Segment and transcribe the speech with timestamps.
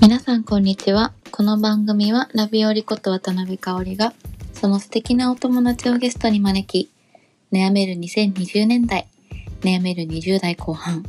[0.00, 1.12] 皆さんこんにちは。
[1.30, 4.14] この番組はラビオリこと渡辺香織が
[4.54, 6.90] その素敵なお友達をゲストに招き、
[7.52, 9.06] 悩める2020年代、
[9.60, 11.04] 悩める20代後半、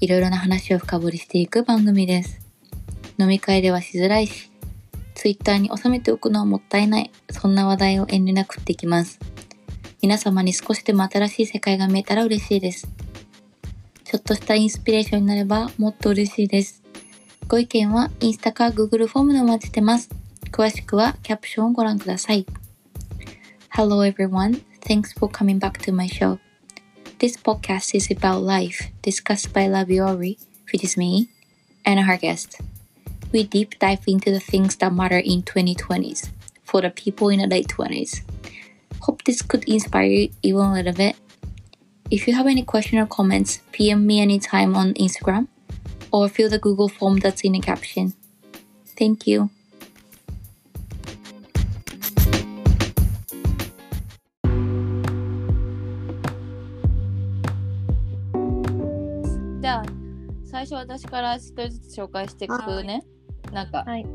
[0.00, 2.42] いろいろな話を深掘りしていく番組です。
[3.18, 4.50] 飲み会ではしづらいし、
[5.14, 9.18] ツイッターに収めておくのはもったいない、そんな話題を遠慮なくっていきます。
[10.02, 12.86] 皆様に少しでも新しい世界が見えたら嬉しいです。
[14.04, 16.85] ちょっとしたインスピレーションになればもっと嬉しいです。
[17.47, 20.09] ご意見はインスタか Google フォームでお待ちしてます。
[20.51, 22.45] 詳しくはキャプションをご覧ください。
[23.75, 26.39] Hello everyone, thanks for coming back to my show.
[27.19, 30.37] This podcast is about life discussed by Laviori,
[30.73, 31.29] which is me,
[31.85, 32.61] and our guest.
[33.31, 36.29] We deep dive into the things that matter in 2020s
[36.63, 38.21] for the people in the late 20s.
[39.01, 41.15] Hope this could inspire you even a little bit.
[42.09, 45.47] If you have any question or comments, PM me anytime on Instagram
[46.16, 48.14] or fill the Google form that's in the caption.
[48.96, 49.50] Thank you.
[59.60, 59.84] じゃあ
[60.44, 63.04] 最初私から一人ずつ紹介していくね。
[63.52, 64.06] なんかはい。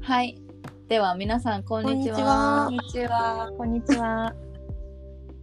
[0.00, 0.40] はい。
[0.88, 2.68] では皆さんこんにちこは。
[2.70, 3.52] んにちは。
[3.58, 4.32] こんにちは。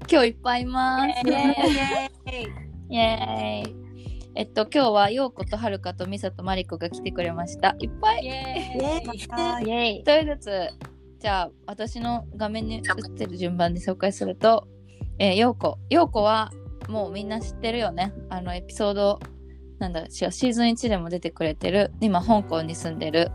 [0.09, 1.29] 今日いっぱいいます。
[1.29, 3.82] イエーイイエーイ。
[4.35, 7.75] えっと今日はようことはるかとみさとまりこが来てくれました。
[7.77, 8.25] いっぱい。
[8.25, 9.99] イエーイ。
[9.99, 10.69] 一人ずつ
[11.19, 14.67] じゃあ私の画面に映ってる順番で紹介すると、
[15.19, 15.77] えー、ようこ。
[15.91, 16.51] ようこは
[16.89, 18.11] もうみんな知ってるよね。
[18.29, 19.19] あのエピソード
[19.77, 23.29] なんだ違うシーズン1でも出てくれてる今香港に住んでる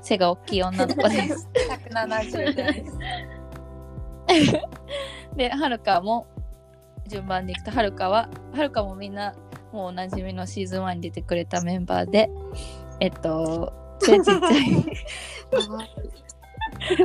[0.00, 1.48] 背が大きい女の子です。
[1.90, 4.56] 170です。
[5.36, 6.26] ではるかも
[7.08, 9.34] 順番でいくとはるかははるかもみんな
[9.74, 12.30] もうおなじみのシーズン1に出てくれたメンバーで
[13.00, 14.84] えっと背ちっちゃい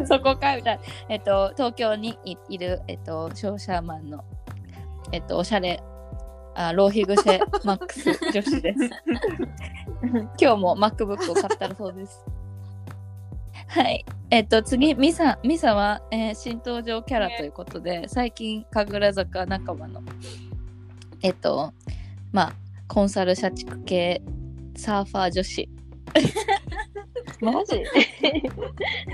[0.05, 0.79] そこかみたいな。
[1.09, 4.25] えっと、東京にいいる、えっと、商社マンの、
[5.11, 5.81] えっと、おしゃれ、
[6.55, 8.79] あ浪費癖マックス女子です。
[10.41, 12.25] 今日も MacBook を買ったらそうです。
[13.67, 14.03] はい。
[14.31, 20.01] えっと、次、ミサ、ミサは、えー新登場キャラということで、最近、神楽坂仲間の、
[21.21, 21.73] えっと、
[22.31, 22.53] まあ、
[22.87, 24.21] コンサル社畜系
[24.75, 25.69] サーファー女子。
[27.41, 27.75] マジ？
[27.85, 27.85] す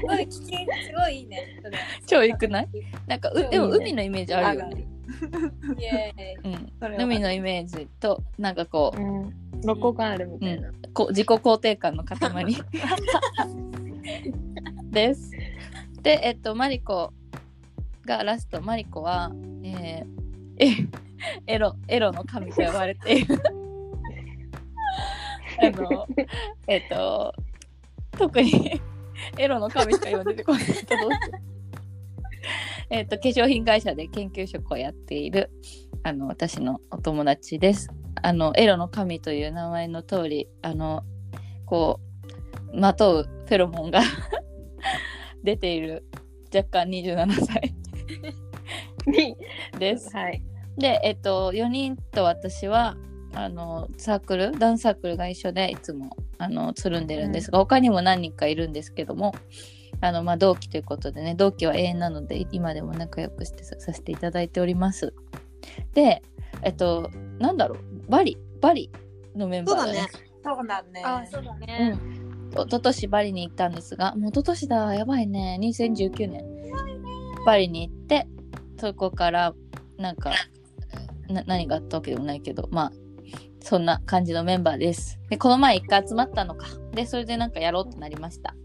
[0.03, 1.59] ごい危険、すごいいいね。
[1.63, 2.69] それ超良くない？
[3.07, 4.87] なんか、う超いいねでも海のイメージあるよね。
[5.79, 6.53] イエーイ。
[6.53, 7.01] うん。
[7.03, 9.33] 海のイメージとなんかこう、うん。
[9.63, 10.71] ロコがあるみたいな。
[10.93, 12.17] こう自己肯定感の塊
[14.91, 15.31] です。
[16.01, 17.13] で、えっと、マリコ
[18.05, 19.31] がラスト、マリコは、
[19.63, 20.05] えーえ
[21.47, 23.41] エロ、エロの神と呼ばれている。
[25.61, 26.07] あの、
[26.67, 27.33] えっと、
[28.17, 28.81] 特に
[29.37, 31.09] エロの神しか今出てこないけど、
[32.89, 35.49] えっと、化粧品会社で研究職をやっている、
[36.03, 37.89] あの、私のお友達です。
[38.21, 41.03] あのエロの神という名前の通りあの
[41.65, 41.99] こ
[42.73, 44.01] うまとうフェロモンが
[45.43, 46.05] 出ている
[46.53, 47.75] 若干27歳
[49.79, 50.15] です。
[50.15, 50.41] はい。
[50.77, 52.97] でえっと4人と私は
[53.33, 59.33] あのサークルダンスサークルが一緒でいつもあのつるんでるんですが、他にも何人かいるんですけども
[60.01, 65.13] あの、まあ、同期ということでね同期は永遠なので今でも仲良くしてささせていただいております。
[65.93, 66.21] で
[66.63, 68.89] えっとなんだろうバリバリ
[69.35, 70.07] のメンバーだね。
[70.43, 71.01] そうだね。
[71.03, 71.89] あ、そうだうね。
[71.89, 76.45] ん、一昨年バリに行ったんですがもう一昨年だやばいね2019年
[77.45, 78.27] バリに行って
[78.77, 79.53] そこから
[79.97, 80.31] なんか
[81.29, 82.91] な何があったわけでもないけどまあ
[83.61, 85.19] そんな感じのメンバーです。
[85.29, 86.67] でこの前一回集まったのか。
[86.93, 88.55] でそれでなんかやろうとなりました。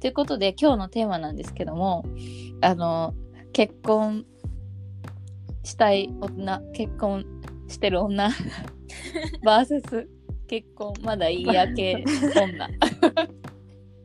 [0.00, 2.04] ということで今日のテーマなんですけども
[2.62, 3.14] あの
[3.52, 4.24] 結婚
[5.62, 7.24] したい女結婚
[7.68, 8.30] してる女
[9.44, 10.06] VS
[10.46, 12.04] 結婚まだいいやけ
[12.34, 12.68] 女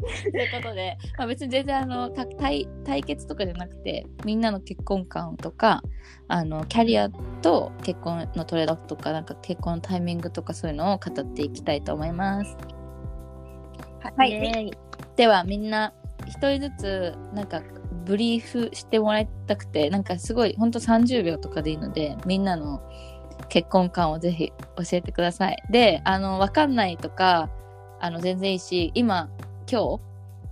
[0.32, 5.82] ということで、まあ、別に全然あのた対対決とかじゃなくてみんなの結婚観とか
[6.28, 12.58] あのキャリアと結婚のトレードオフとかなんか結婚のタイミングとかそういうのを語っていきたいと思います。
[14.18, 14.72] はイエーイ。
[15.16, 15.94] ではみんな
[16.28, 17.62] 一人ずつなんか
[18.06, 22.82] ブリーフしてもらいたくてなんかすごいほんと30秒とかでいいのでみんなの
[23.50, 25.64] 結婚観をぜひ教えてください。
[25.70, 27.50] であの分かんないとか
[28.00, 29.30] あの全然いいし今
[29.70, 30.02] 今日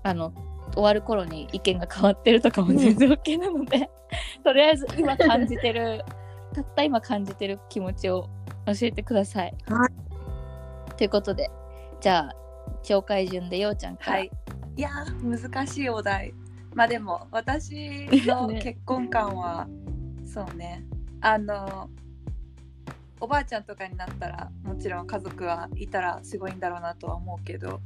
[0.03, 0.33] あの
[0.73, 3.89] 終わる頃に意見が変わってるとかも全然 OK なので、
[4.43, 6.03] とりあえず今感じてる
[6.53, 8.27] たった今感じてる気持ちを
[8.65, 9.55] 教えてください。
[9.67, 9.87] は
[10.97, 11.49] ということで
[12.01, 12.35] じゃあ
[12.83, 14.11] 紹介順でようちゃんから。
[14.13, 14.31] はい。
[14.75, 16.33] いやー難しいお題。
[16.73, 19.67] まあでも私の ね結婚観は、
[20.25, 20.85] そうね
[21.21, 21.89] あの
[23.19, 27.81] おばあちゃんとかになったらもちろん家族はいたらすごいんだろうなとは思うけど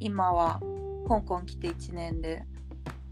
[0.00, 0.60] 今は
[1.08, 2.44] 香港来て1年で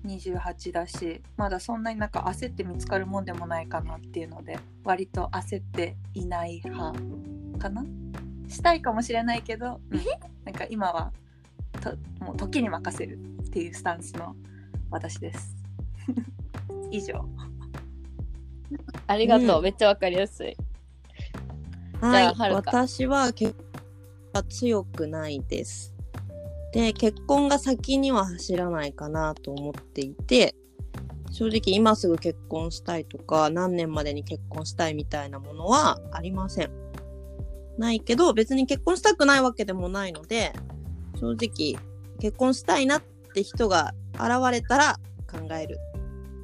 [0.07, 6.99] 28だしまだそんなになんか焦って見つかるもんでもないかなっていうので割と焦っていない派
[7.59, 7.85] かな
[8.49, 10.01] したいかもしれないけど、うん
[10.45, 11.13] なんか今は
[11.81, 13.19] ともう時に任せるっ
[13.51, 14.37] ていうスタンスの
[14.91, 15.57] 私です。
[16.93, 17.29] 以上。
[19.09, 20.57] ありがとう、うんめっちゃわかりやすい。
[22.01, 23.65] はい、私は結婚
[24.35, 25.96] が強くないです。
[26.77, 30.55] で、結婚が先には走らないかなと思っていて、
[31.33, 36.71] 正直今すぐ結婚したいとか、何年までに結婚したいみたいなものはありません。
[37.79, 40.53] ないけど、別に結婚したくないわけでもないので、
[41.19, 41.81] 正直
[42.21, 43.03] 結婚したいなっ
[43.33, 45.79] て人が現れたら考える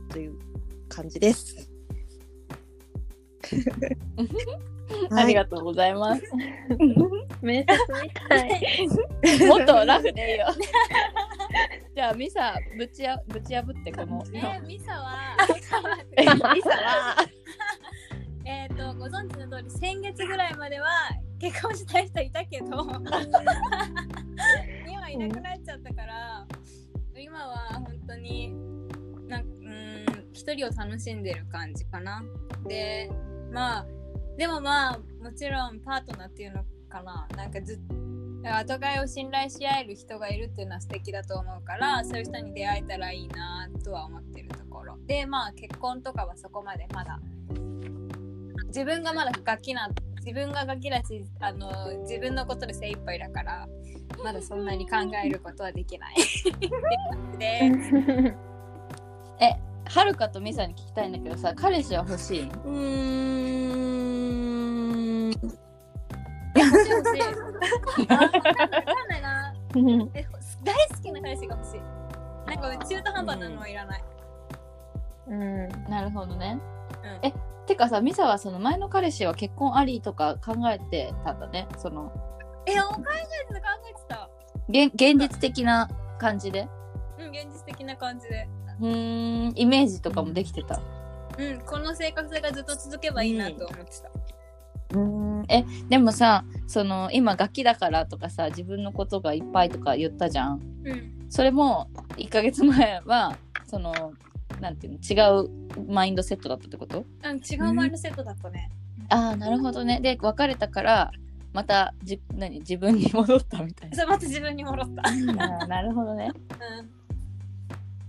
[0.08, 0.38] という
[0.88, 1.70] 感じです。
[5.11, 6.23] ありがとうございます。
[7.43, 7.73] 面接
[8.03, 9.47] みたい。
[9.49, 10.47] もっとラフでいいよ。
[11.94, 14.25] じゃあミサぶちやぶち破ってこの。
[14.33, 15.37] えミサは
[16.17, 17.17] えミサは
[18.44, 20.89] えっとご存知の通り先月ぐらいまでは
[21.39, 22.67] 結婚したい人いたけど
[24.89, 26.47] 今いなくなっちゃったから
[27.17, 28.53] 今は本当に
[29.29, 32.23] なんうーん一人を楽しんでる感じかな
[32.67, 33.11] で
[33.50, 33.87] まあ
[34.37, 37.26] でもまあもちろんパートナーっていうのかな。
[37.37, 37.79] なんかずっ
[38.44, 44.99] お互いを信頼し合える人がいるっていうのは素敵だと思うからそういう人に出会えたらいいなとは思ってるところ。
[45.06, 47.20] でまあ結婚とかはそこまでまだ。
[48.69, 49.90] 自分がまだガキな
[50.25, 51.70] 自分がガキだしあの
[52.02, 53.69] 自分のことで精一杯だから
[54.25, 56.17] まだそんなに考えることはできない。
[57.38, 57.70] で
[59.84, 62.43] はるかとミサに聞きたいんだけどさ彼氏は欲しい？
[62.43, 62.70] うー
[65.29, 65.31] ん。
[65.32, 66.90] 欲しい。
[66.93, 67.23] 欲しい
[68.08, 69.55] あわかんないな
[70.14, 70.26] え
[70.64, 71.81] 大好きな彼氏が欲しい。
[72.46, 74.05] なんか中途半端なのはいらない、
[75.29, 75.69] うん。
[75.88, 76.58] なるほどね。
[77.02, 77.26] うん。
[77.26, 77.32] え
[77.67, 81.67] てかさミサはその前の彼氏は結婚ありとか考えてたんだね？
[81.79, 82.12] その
[82.67, 84.29] え考えてた考えてた。
[84.69, 85.88] 現現実的な
[86.19, 86.69] 感じで？
[87.19, 88.49] うん現実的な感じで
[88.82, 90.81] うーんイメージとかもできてた。
[91.38, 94.08] うんこの生活がずっと続けばいいなと思ってた、
[94.99, 100.61] うーんえでもさその今ガキだからとかさ自分のことがいっぱいとか言ったじゃん。
[100.84, 101.26] うん。
[101.31, 103.37] それも1ヶ月前は
[103.67, 104.12] その
[104.61, 105.49] なんていうの違う
[105.90, 107.06] マインドセットだったってこと？
[107.25, 108.70] うん、違うマインドセットだったね。
[109.08, 110.00] ああなるほどね。
[110.00, 111.11] で別れたから
[111.55, 113.96] またじ何自分に戻ったみたいな。
[113.96, 115.02] それまた自分に戻った。
[115.67, 116.31] なるほどね。
[116.79, 116.90] うん。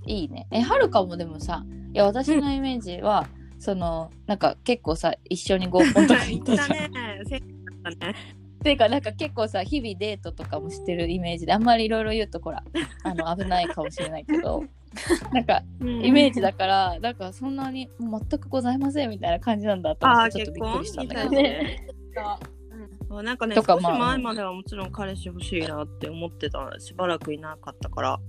[0.05, 3.27] いいねえはるかもでもさいや私のイメージは、
[3.59, 7.21] そのなんか結構さ一緒に合コンとか行ったじゃんね。
[7.29, 8.15] せだね。
[8.63, 12.63] ていうかなんか結構さ日々デートとかもしてるイメージであんまりいろいろ言うとほら
[13.03, 14.63] あの危ないかもしれないけど
[15.31, 21.87] なんかイメージだからなんかそんなに全くございませんみたいな感じなんだと思ってちょっとびっく婚りしたんだけどね。
[23.23, 28.19] なんかね、少しとかまあ前まではもちろん彼氏欲しいなって思ってたしばらくいなかったから。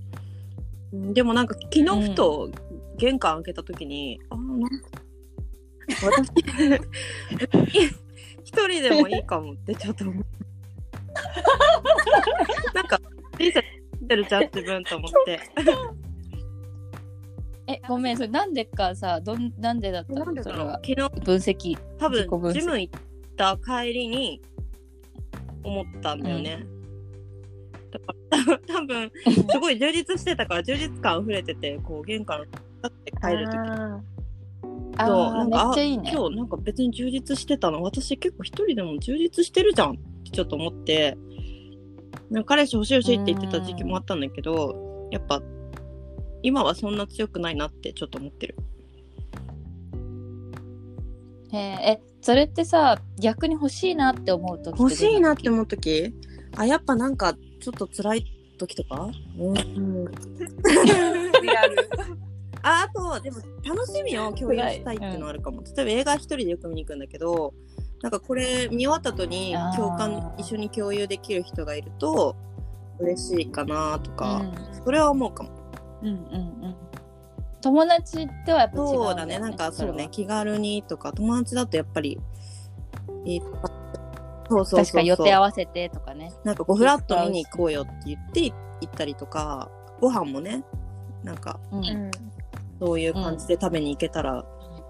[1.03, 2.49] うんでもなんか昨日ふと
[2.97, 4.67] 玄関開けた時に、ああ、なんか
[6.03, 6.31] 私、
[8.43, 10.29] 一人でもいいかもってちょっと思って。
[12.73, 12.99] なんか、
[13.37, 13.63] 人生っ
[14.07, 15.39] てるじゃん自分と思って。
[17.67, 20.43] えごめんそれなんでかさどんなんでだったの？
[20.43, 23.01] それは昨日分析多分ジム行っ
[23.35, 24.39] た帰りに
[25.63, 26.63] 思ったんだよね。
[27.99, 29.11] だから多分
[29.51, 32.53] すごい充実してたから充実感溢れててこう玄関立
[32.87, 33.57] って帰る時。
[33.57, 34.01] あ
[34.97, 35.33] あそう。
[35.33, 36.09] なんかちゃいいね。
[36.09, 37.81] あ今日なんか別に充実してたの？
[37.83, 41.17] 私結構一人でも充実してるじゃんってちょっと思って。
[42.29, 45.41] なんか彼氏欲しい欲しいって言ってた時期もあったんだけどやっぱ
[46.41, 48.55] 今はそんな強くないなってちょっと思ってる。
[51.51, 51.59] へー。
[51.81, 56.15] えそれってさ逆に欲しいなって思う時欲しいなって時思う時？
[56.55, 57.35] あやっぱなんか
[57.65, 58.25] ちょっと辛い
[58.59, 59.09] 時とか？
[59.39, 59.53] うん。
[60.05, 60.11] リ
[61.57, 61.89] アル。
[62.61, 67.55] ああとでも楽しみを共有したいっていうのはあるかも、例えば映画一人でよく見に行くんだけど
[68.03, 72.35] なんかこれ見終わった後に共感一緒に共有できる人がいると
[72.99, 74.43] 嬉しいかなとか、
[74.83, 75.49] それは思うかも。
[76.03, 76.21] うんうんうん。
[76.65, 76.75] うん
[77.61, 82.19] 友達ではやっぱ違うんそうだねなんかそうね気軽にとか友達だとやっぱり、
[83.25, 83.53] えーそう
[84.47, 86.31] そうそうそう確か予定合わせてとかね。
[86.43, 88.53] なんかこうフラット見に行こうよって言って行
[88.85, 90.63] ったりとかご飯もね
[91.23, 92.11] なんかうんうん。
[92.79, 94.45] そういう感じで食べに行けたら、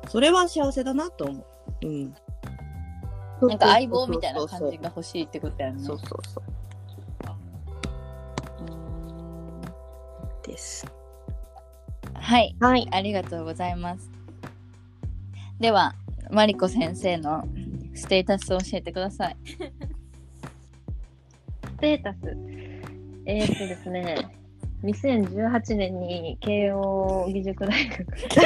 [0.10, 1.46] それは幸せだなと思
[1.82, 1.88] う。
[1.88, 2.16] うん。
[3.48, 5.84] なんか相棒みたいな感じが欲しいってことやね。
[5.84, 6.44] そうそうそう。
[8.64, 9.62] うーん
[10.44, 10.88] です。
[12.14, 12.88] はい、はい。
[12.92, 14.10] ありがとうございます。
[15.60, 15.94] では、
[16.32, 17.48] マリコ先生の
[17.96, 19.38] ステータスを教えてください。
[21.66, 22.20] ステータス。
[23.26, 24.16] えー、っとですね、
[24.84, 28.06] 2018年に慶応義塾大学、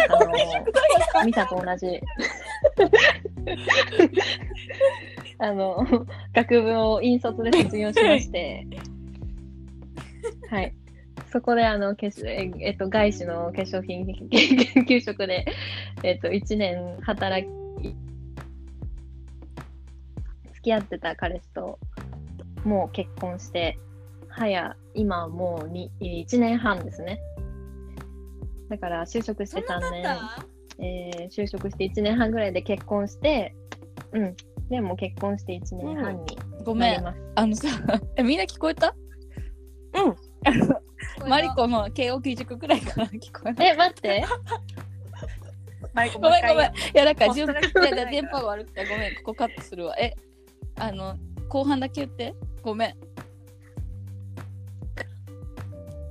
[0.09, 1.99] あの、ミサと同じ、
[5.37, 5.85] あの、
[6.33, 8.65] 学部を引率で卒業しまして、
[10.49, 10.73] はい。
[11.31, 14.27] そこで、あの、化粧ええっと、外資の化粧品研
[14.85, 15.45] 究職で、
[16.03, 17.95] えっと、1年働き、
[20.59, 21.79] 付き合ってた彼氏と、
[22.65, 23.79] もう結婚して、
[24.27, 27.19] 早、今はもうに1年半ですね。
[28.69, 30.05] だから就職して3年、
[30.79, 33.55] えー就職して1年半ぐらいで結婚して、
[34.11, 34.35] うん。
[34.69, 37.31] でもう結婚して1年半にごめん、なります。
[37.35, 37.67] あのさ、
[38.17, 38.93] えみんな聞こえた？
[39.95, 40.15] うん。
[41.29, 43.67] マリコの慶応義塾くらいから聞こえない。
[43.69, 44.25] え、待って。
[45.93, 46.71] マリコごめんごめん。
[46.71, 49.95] いや、ないいやいや電波が悪くてごめん、ここカットするわ。
[49.97, 50.13] え、
[50.79, 51.15] あの、
[51.49, 52.33] 後半だけ言って。
[52.63, 52.95] ごめん。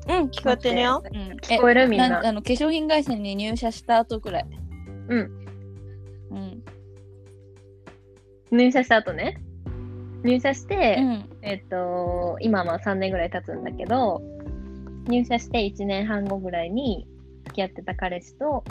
[0.09, 1.03] うん、聞こえてるよ。
[1.05, 4.47] うん、聞こえるみんなあの化粧品会社に入社した後くらい。
[5.09, 5.47] うん。
[6.31, 6.63] うん。
[8.51, 9.41] 入社した後ね。
[10.25, 11.29] 入社して、うん。
[11.43, 14.23] えっと、今は3年ぐらい経つんだけど、
[15.07, 17.07] 入社して1年半後ぐらいに
[17.45, 18.65] 付き合ってた彼氏と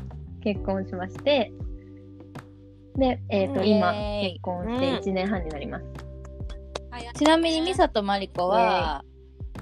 [0.43, 1.51] 結婚しまして、
[2.97, 3.67] で、えっと、うん。
[3.67, 5.85] 今、結婚して1年半になります。
[7.15, 9.03] ちなみにミサとマリコは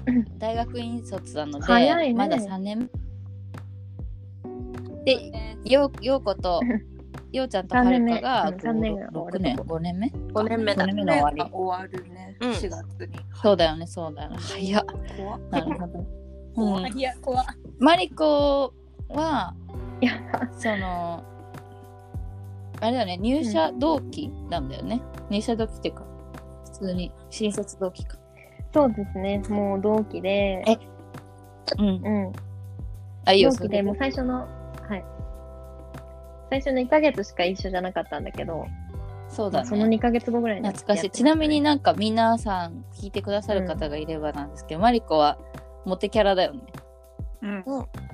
[0.06, 0.38] うん。
[0.38, 2.14] 大学院卒なので、早いね。
[2.14, 2.90] まだ3年。
[5.04, 6.60] でようようこと
[7.32, 9.02] ようちゃんとはるかが三年目。
[9.02, 9.56] うん三年目6年。
[9.56, 10.84] 5年目？5年目だ。
[10.84, 10.86] 5。
[10.86, 11.42] 年目の終わり。
[11.52, 12.36] 終わるね。
[12.40, 12.50] うん。
[12.50, 13.18] 4月に。
[13.34, 14.36] そうだよねそうだよね。
[14.38, 14.84] 早っ。
[15.50, 16.06] なるほど、
[16.56, 17.44] うん、いや、怖っ。
[17.78, 18.72] マリコ
[19.08, 19.54] は
[20.00, 20.12] いや、
[20.52, 21.22] その
[22.86, 26.04] あれだよね入社同期なんだよね、入社同期っていうか
[26.64, 28.18] 普通に新卒同期か
[28.76, 29.38] そうですね。
[29.48, 30.76] もう同期で、え
[31.78, 32.32] うんうん。
[33.24, 35.04] あいいよ同期でもう最初の、はい。
[36.50, 38.66] 最初の1ヶ月しか一緒じゃなかったんだけど、
[39.30, 41.10] そうだねその2ヶ月後ぐらいに懐かしい。
[41.10, 45.38] ちなみになんか皆さん聞いてくださる方がいればなんですけど、マリコは
[45.86, 46.60] モテキャラだよね。
[47.40, 47.64] うん。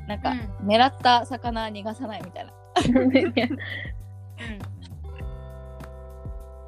[0.07, 2.53] なんか、う狙った魚は逃がさないみたいな。
[3.21, 3.49] い や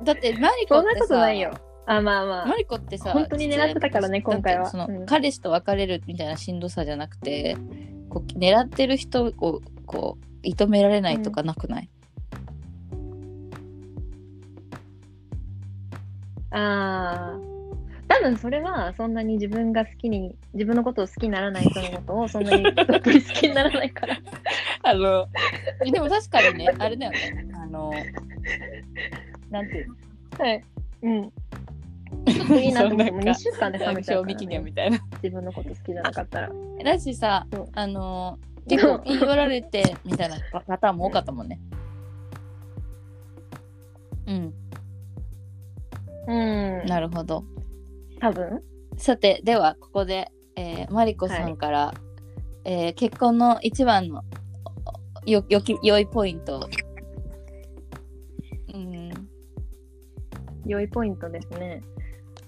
[0.04, 1.52] だってマリコってさ、そんなことないよ。
[1.86, 2.56] あ、まあまあマ。
[2.56, 7.56] リコってさ、本当に狙ってたからね今回はその、うん彼氏と別れるみたいなしんどさじゃなくて、
[8.08, 9.32] こう狙ってる人を
[9.86, 11.90] こう、射止められないとかなくない、
[16.54, 17.54] ああ。
[18.06, 24.16] 多分それはそんなに自分が好きに、自分のことを好きにならない人のことを そんなにどっぷり好きにならないから。
[24.82, 25.26] あの、
[25.90, 27.46] でも確かにね、あれだよね。
[27.54, 27.92] あの、
[29.54, 29.94] なんていうの？
[30.44, 30.64] はい。
[31.02, 31.30] うん。
[31.30, 31.30] 好
[32.32, 34.98] きになってもそうなんか2週間で冷めちゃうから、賞味期限ね、みたいな。
[35.22, 36.50] 自分のこと好きじゃなかったら。
[36.84, 41.58] だしさあの、結構言い寄られてみたいな パターンも多かったもんね。
[44.26, 44.54] うん、
[46.26, 46.86] うん。
[46.86, 47.44] なるほど。
[48.20, 48.62] 多分？
[48.96, 51.94] さて、ではここで、えーマリコさんから、
[52.64, 54.22] えー結婚の一番の
[55.26, 56.68] よよき良いポイントを。
[60.66, 61.82] 良いポイントですね。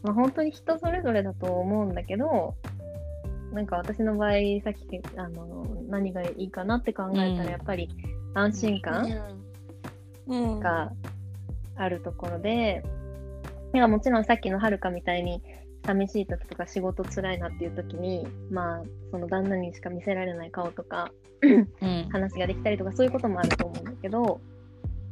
[0.03, 2.55] まあ、本当に人それぞれだと思うんだけど、
[3.53, 4.31] なんか私の場合、
[4.63, 7.89] さっきあの何がいいかなって考えたうんら、やっぱり
[8.35, 9.07] 安心感
[10.27, 10.61] うん。
[10.61, 10.93] が
[11.77, 12.85] あるところで、
[13.75, 15.43] いやもちろんさっきのはるかみたいに、
[15.87, 18.83] 寂しい時とか仕事辛いなっていう時に、まあ、
[19.13, 24.41] その旦那にしか見せられない顔とか、うん、話ができたりとかそういうこともあると思うんだけど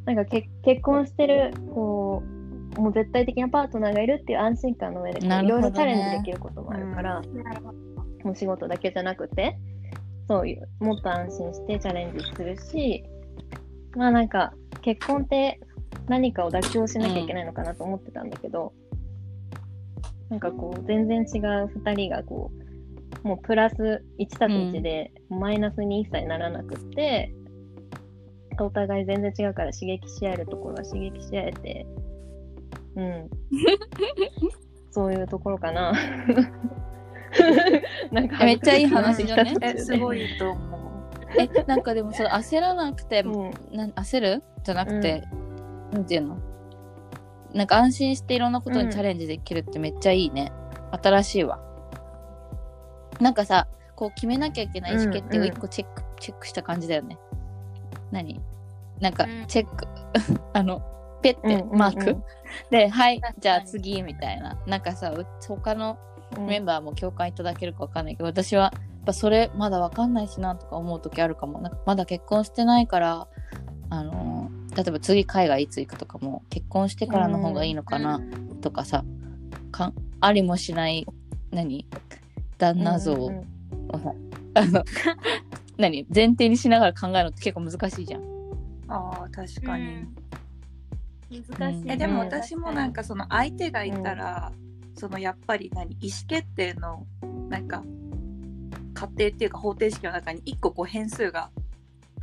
[0.05, 2.44] なんかけ結婚してるこう
[2.77, 7.23] もう絶対的なパートナーがいるっていう安心感の上でいろいろチャレンジできることもあるから、
[8.25, 9.57] もう仕事だけじゃなくて
[10.29, 13.05] そういうもっと安心してチャレンジするし
[13.95, 14.53] まあなんか
[14.83, 15.61] 結婚って
[16.09, 18.73] 何かを妥協しなきゃいけないのかなと思ってたんだけど、
[20.31, 22.51] なんかこう全然違う2人がこ
[23.25, 27.33] うもうプラス1たす1でマイナスに一切ならなくって、
[28.61, 31.87] お互い全然違うから刺激し合えるところは刺激し合えて
[32.97, 33.31] うん。
[34.91, 35.93] そういうところかな。
[38.13, 39.55] なんかめっちゃいい話じゃね。
[39.61, 40.81] えすごいと思う。
[41.39, 43.51] えなんかでもその 焦らなくて、うん。
[43.73, 44.43] なん焦る？
[44.63, 45.25] じゃなくて、
[45.93, 46.39] なんていうの？
[47.53, 50.53] なんか安心していろんなことにチャレンジできるってめっちゃいいね、
[51.03, 51.61] 新しいわ。
[53.21, 55.49] なんかさこう決めなきゃいけない意思決定をうん。
[55.49, 57.19] 一個チェック、チェックした感じだよね。
[58.13, 58.41] 何？
[59.01, 59.45] なんかうん。
[59.47, 59.87] チェック、
[60.53, 60.83] あの
[61.25, 61.79] ペッてうんうんうん。
[61.79, 62.23] マーク、
[62.71, 64.57] ではいじゃあ次みたいな。
[64.67, 65.99] なんかさう他の
[66.37, 66.47] うん。
[66.47, 71.61] メンバーも共感いただけるかわかんないけど、私はやっぱそれまだわかんないしなとか思う時あるかも。
[71.61, 73.29] なんかまだ結婚してないから
[73.91, 78.21] あの例えば次海外いつ行くとかも結婚してからの方がいいのかな
[78.63, 79.05] とかさ、
[79.71, 81.07] かんありもしない
[81.51, 81.87] 何？
[82.59, 83.13] 旦那像。
[83.13, 84.01] をうんうん。
[84.01, 84.15] さ、
[84.55, 84.85] あの
[85.77, 86.07] 何？
[86.13, 88.23] 前提にしながら考えるのって結構難しいじゃん。
[88.89, 90.07] ああ確かに。
[91.43, 92.27] 難しい、うんえでもうん。
[92.27, 94.53] 私もなんかその相手がいたら、
[94.97, 97.07] そのやっぱり何意思決定の
[97.49, 97.83] なんか
[98.95, 101.51] 過程っていうか方程式の中に一個こう変数が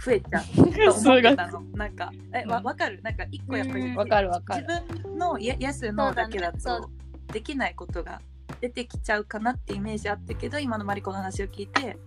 [0.04, 0.44] 増えちゃう。
[0.94, 1.10] と。
[1.10, 1.62] 思ってたの。
[1.74, 3.02] なんかえわわかる？
[3.02, 3.96] なんか一個やっぱりうん。
[3.96, 4.68] わかるわかる。
[4.90, 6.90] 自分のややすのだけだと
[7.32, 8.22] できないことが
[8.60, 11.98] 出てきちゃうかなってイメージあったけど今のマリコの話を聞いて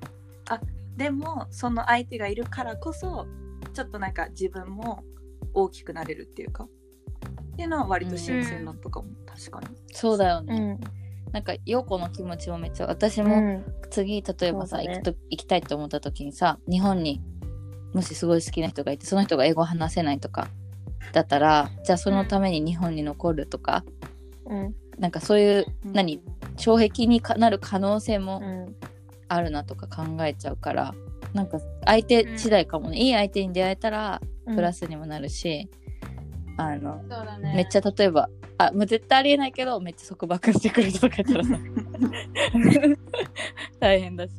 [0.49, 0.61] あ
[0.97, 3.27] でもその相手がいるからこそ
[3.73, 5.03] ちょっとなんか自分も
[5.53, 6.69] 大きくなれるっていうか
[7.53, 9.69] っていうのは割と新鮮なとかも確かに。
[9.93, 10.79] そうだよね。
[11.27, 11.33] うん。
[11.33, 13.65] なんか陽子の気持ちもめっちゃ私もうん。
[13.91, 17.21] 次例えばさ、行くと行きたいと思った時にさ日本に
[17.93, 20.49] もしすごい好きな人がいてその人が英語話せないとか
[21.13, 23.85] だったらじゃあそのために日本に残るとか、
[24.47, 24.75] うん。
[24.99, 26.21] なんかそういう何
[26.57, 28.77] 障壁にかなる可能性もうん。
[29.27, 30.95] あるなとか考えちゃうから、
[31.33, 35.69] なんか相手次第かもね、いい相手に出会えたらプラスにもなるし、
[36.57, 36.97] あの
[37.39, 37.55] ね。
[37.57, 41.45] めっちゃ例えばあもう絶対ありえないけどめっちゃ束縛してくる人とかいたら。
[41.45, 41.59] さ
[43.81, 44.31] 大変だし、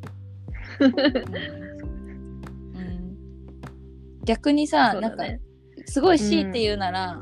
[0.79, 0.91] うん。
[2.79, 3.17] うん。
[4.23, 5.25] 逆にさ、なんか
[5.85, 7.21] すごい強いて言うなら、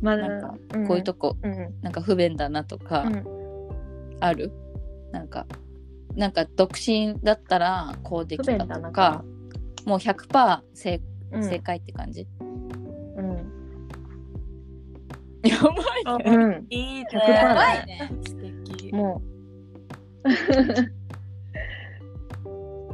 [0.00, 0.48] まだなんか
[0.88, 1.74] こういうとこ、うん。
[1.80, 3.24] なんか不便だなとかうん。
[4.20, 4.50] ある、
[5.12, 5.46] なんか
[6.16, 9.24] なんか独身だったらこうできたとか
[9.86, 11.00] もう100%正
[11.30, 11.44] うん。
[11.44, 12.51] 正解って感じ、うん
[15.48, 16.36] やばいね。
[16.36, 16.66] うん。
[16.70, 17.08] いいね。
[17.12, 18.92] 100%やばいね素敵。
[18.92, 19.22] も
[20.24, 20.28] う。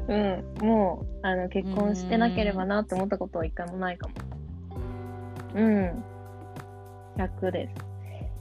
[0.12, 0.66] うん。
[0.66, 4.14] もうあの結婚してなければなって思ったことは一回もないかも。
[5.54, 6.04] うん。
[7.16, 7.88] 100です。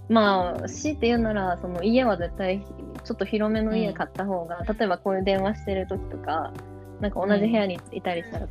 [0.09, 2.61] まあ強いて言うならその家は絶対
[3.03, 6.53] ちょっと広めの家買った方が、例えばこういう電話してる時とか
[7.01, 8.47] なんか同じ部屋にいたりしたら、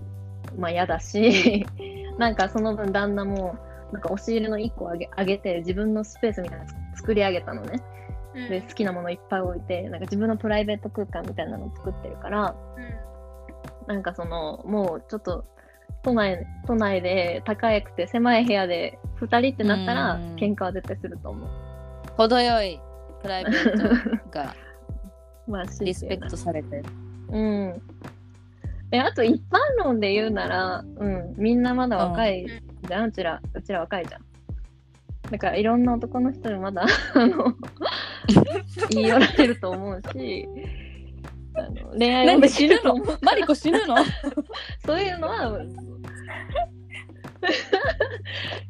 [0.59, 1.67] まあ嫌だし
[2.19, 3.57] なんかその分旦那も
[3.93, 7.83] なんか押し入れの1個あげあげて自分のスペースみたいなの作り上げたのね。
[8.35, 8.49] うん。
[8.51, 12.55] で好きなものいっぱい置いてなんか自分のプライベート空間みたいなのを作ってるから
[13.87, 15.45] なんかそのもうちょっと
[16.03, 20.37] 都内都内で高くて狭い部屋で2人ってなったらうん。
[20.37, 21.49] 喧嘩は絶対すると思う。
[22.17, 22.81] 程よい
[23.23, 24.55] プライベートが
[25.47, 26.85] まあリスペクトされてる。
[27.31, 27.83] うん。
[28.93, 32.47] えあと一般論で言うなら、うん、みんなまだ若い
[32.87, 34.23] じゃん、うちら、うちら若いじゃん。
[35.31, 37.55] だからいろんな男の人にまだ、 あの、
[38.91, 40.49] 言い寄られると思うし、
[41.55, 43.19] あの恋愛もできると思う。
[43.23, 43.97] マリコ死ぬの？
[44.87, 45.61] そういうのは、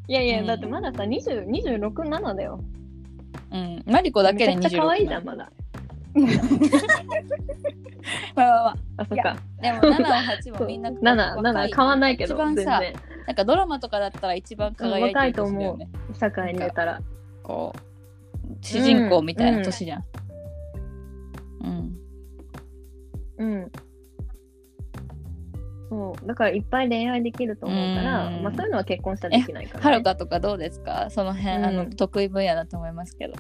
[0.09, 2.61] いやいや、うんだってまださ、20 26、7だよ。
[3.53, 5.51] うんマリコだけで26めちゃくちゃ可愛いじゃん、まだ。
[8.35, 8.77] まあまあまあ。
[8.99, 9.37] あ、そっいか。
[9.61, 12.81] でも7は8もみんな7、7変わんないけど、一番さ。
[13.27, 17.01] なんかドラマとかだったら一番輝いてる年だよね社会に出たら。
[17.43, 17.79] こう
[18.61, 20.05] 主人公みたいな年じゃん。
[21.65, 21.97] うん。
[23.39, 23.73] うん。
[25.89, 26.27] そう。
[26.27, 28.43] だからいっぱい恋愛できると思うから、うん。
[28.43, 31.09] まあそういうのは結婚したらできないから、はるかとかどうですか？
[31.11, 31.65] その辺、うん。
[31.65, 33.35] あの得意分野だと思いますけど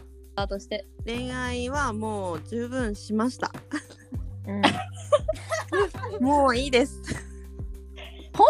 [0.44, 3.52] ートして恋愛はもう十分しました。
[4.46, 4.62] うん。
[6.24, 7.00] もういいです。
[8.34, 8.46] 本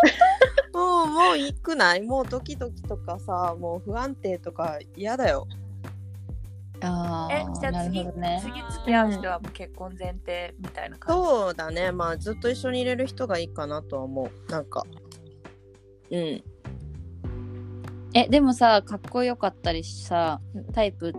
[0.75, 2.03] もうもういいくない？
[2.03, 5.47] もうドキドキとかさもう不安定とか嫌だよ。
[6.83, 11.27] あえじゃあ次なるほどね次付き合う人はもう結婚前提みたいな感じ？
[11.29, 14.51] そうだねまあずっと一緒にいれる人がいいかなとは思う。
[14.51, 14.85] なんか。
[16.11, 16.45] うん。
[18.15, 20.41] えでもさかっこよかったりさ
[20.73, 21.13] タイプ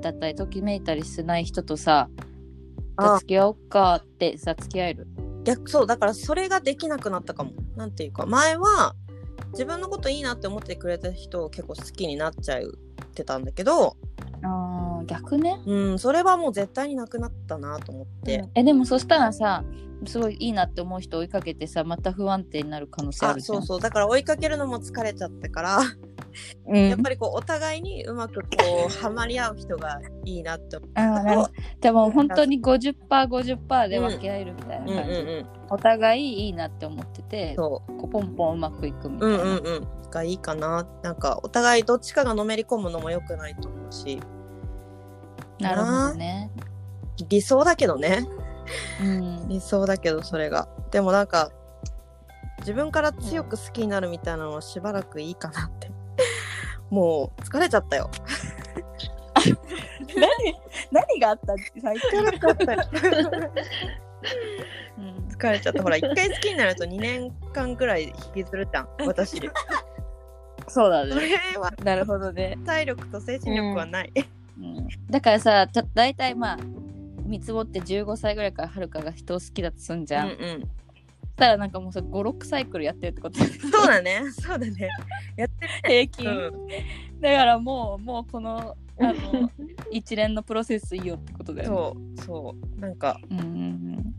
[0.00, 5.06] だったりときめいたりしない人とさじゃああ付き合おうかってさ付き合える？
[5.44, 7.52] 逆そうだからそれができなくなったかも。
[7.76, 8.94] なんていうか前は
[9.52, 13.96] 自分のこといいなって思ってくれた人を結構好きになっちゃうってたんだけど、
[14.42, 15.60] あー逆ね？
[15.66, 18.44] うん、それはもう絶対になくなったなと思って。
[18.54, 19.64] えでもそしたらさ
[20.06, 23.58] すごいいいなって思う人追いかけてさまた不安定になる可能性ああるじゃん。
[23.58, 25.80] そうそうだから追いかけるのも疲れちゃったから、
[26.66, 34.88] うん、やっぱりこうお互いにうまくこうハマり合う人がいいなって思あーなるほどじゃあもう本当に 50%50% で分け合えるみたいなう。
[34.88, 35.46] うん感じ、うんうん。
[35.70, 39.30] お互いいいなって思っててそこうポンポンうまくいくみたう。
[39.30, 39.44] いうな。
[39.44, 39.88] んうんうん。
[40.10, 40.86] がいいかな。
[41.02, 44.20] なんかお互いどっちかがのめり込むのも良くないと思うし、
[45.60, 46.50] なるほどね。
[47.28, 48.26] 理想だけどね。
[49.02, 50.68] うん、理想だけどそれが。
[50.90, 51.52] でもなんか
[52.60, 55.90] 自分から強く好きになるみたいなのはしばらくいいかなって。
[56.90, 58.10] もう疲れちゃったよ。
[60.14, 62.82] 何何があったって最近、疲れちゃったよ。
[64.98, 65.82] うん、疲れちゃった。
[65.82, 68.04] ほら、一回好きになると2年間ぐらい
[68.34, 69.40] 引きずるじゃん、私。
[70.68, 71.36] そうだそれね。
[71.58, 72.56] はなるほどね。
[72.64, 74.12] 体力と精神力はない。
[74.58, 76.58] うん、だからさた大体まあ
[77.24, 80.28] 見積もって15歳ぐらいからはるかが人を好きだとすんじゃん。
[80.28, 80.70] うんうん。
[81.40, 83.46] そしたらなんかもうさ56サイクルやってるってことそ
[83.84, 84.22] うだね。
[84.30, 84.88] そうだね。
[85.36, 86.52] やって平均、る。
[87.18, 89.50] だからもうもうこのあの
[89.90, 91.76] 一連のプロセスいいよってことだよね。
[92.18, 92.80] そう、そう。
[92.80, 94.14] なんか、うんうん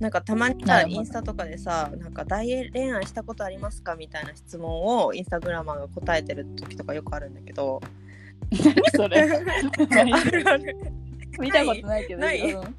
[0.00, 7.80] なんかたまにさ、インスタとかでさ、なんか大恋愛したことありますかみたいな質問をインスタグラマーが答えてる時とかよくあるんだけど。
[8.50, 10.76] うん、何それ あるある。
[11.38, 12.52] 見たことないけどない？
[12.52, 12.76] うん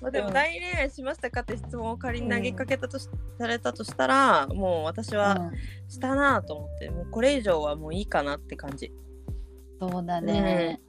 [0.00, 0.34] まあ、でもうん。
[0.34, 3.08] 大恋愛しましたかって質問を仮に投げかけたとし、
[3.38, 5.50] されたとしたらもう私は
[5.88, 8.92] したなと思って、もうこれ以上はもういいかなって感じ。
[9.80, 10.80] そうだね。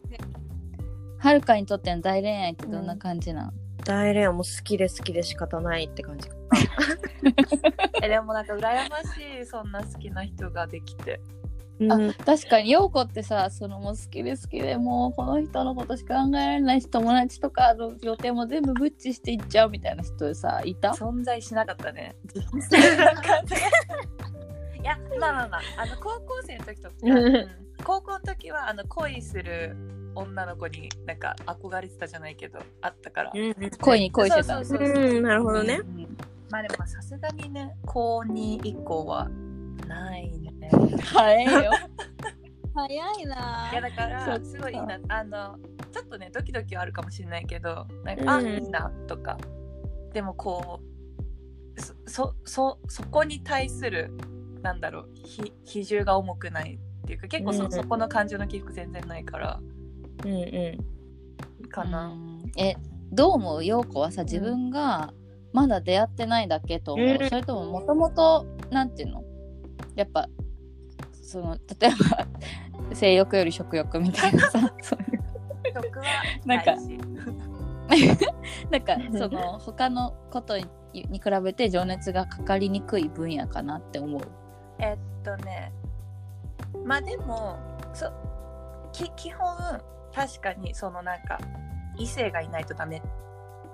[1.17, 3.53] はるかにとっての大恋愛ってどんな感じなの、
[3.85, 6.29] 大恋愛も好きで好きで仕方ないって感じ。
[8.01, 11.19] えでもなんか羨ましいそんな好きな人ができて。
[11.35, 11.40] うん
[11.89, 20.91] あ確かに陽子ってさそのもう好きで好きでもうこの人のことしか考えられないし友達とかの予定も全部ブッチしていっちゃうみたいな人でさいた？
[20.91, 22.15] 存在しなかったね。
[24.79, 27.47] いやまあまあまああの高校生の時とか、うん。
[27.83, 29.75] 高校の時はあの恋する
[30.15, 34.59] 女の子になんか憧れてたじゃないけどあったから、恋に恋してた。
[34.59, 35.03] うそうそうそう。
[35.03, 35.79] うんなるほどね。
[35.81, 36.17] うん
[36.51, 39.29] まあでもまあさすがにね高2以降は
[39.87, 40.50] ないね
[41.03, 41.71] 早いよ。
[42.73, 43.69] 早いな。
[43.71, 44.99] いやだからすごいいいな。
[45.09, 45.57] あの
[45.91, 48.47] ちょっとねドキドキはあるかもしれないけどなんか、あうん。
[48.47, 49.37] いいなとか。
[50.13, 50.81] でもこ
[51.77, 54.11] うそそそそこに対する
[54.61, 57.71] なんだろうひ比重が重くないっていうか結構そ,、うん。
[57.71, 59.59] そこの感情の起伏全然ないから
[60.25, 60.77] うんう
[61.63, 61.69] ん。
[61.69, 62.51] かな、うん。
[62.57, 62.75] え
[63.11, 63.65] どう思う？
[63.65, 65.13] 陽子はさ自分が
[65.53, 67.29] まだ出会ってないだけと思う、うん。
[67.29, 69.23] それとももともとなんていうの？
[69.95, 70.29] やっぱ
[71.31, 71.91] その例え
[72.89, 75.21] ば性欲より食欲みたいなさ そういう
[76.45, 76.75] なんか
[78.69, 84.21] なんかその他のことにに比べて情熱がかかりにくい分野かなって思う。
[84.79, 85.71] えっとね
[86.83, 87.57] まあでも
[87.93, 88.11] そ
[88.91, 89.47] き基本
[90.13, 91.39] 確かにそのなんか
[91.97, 93.01] 異性がいないとダメ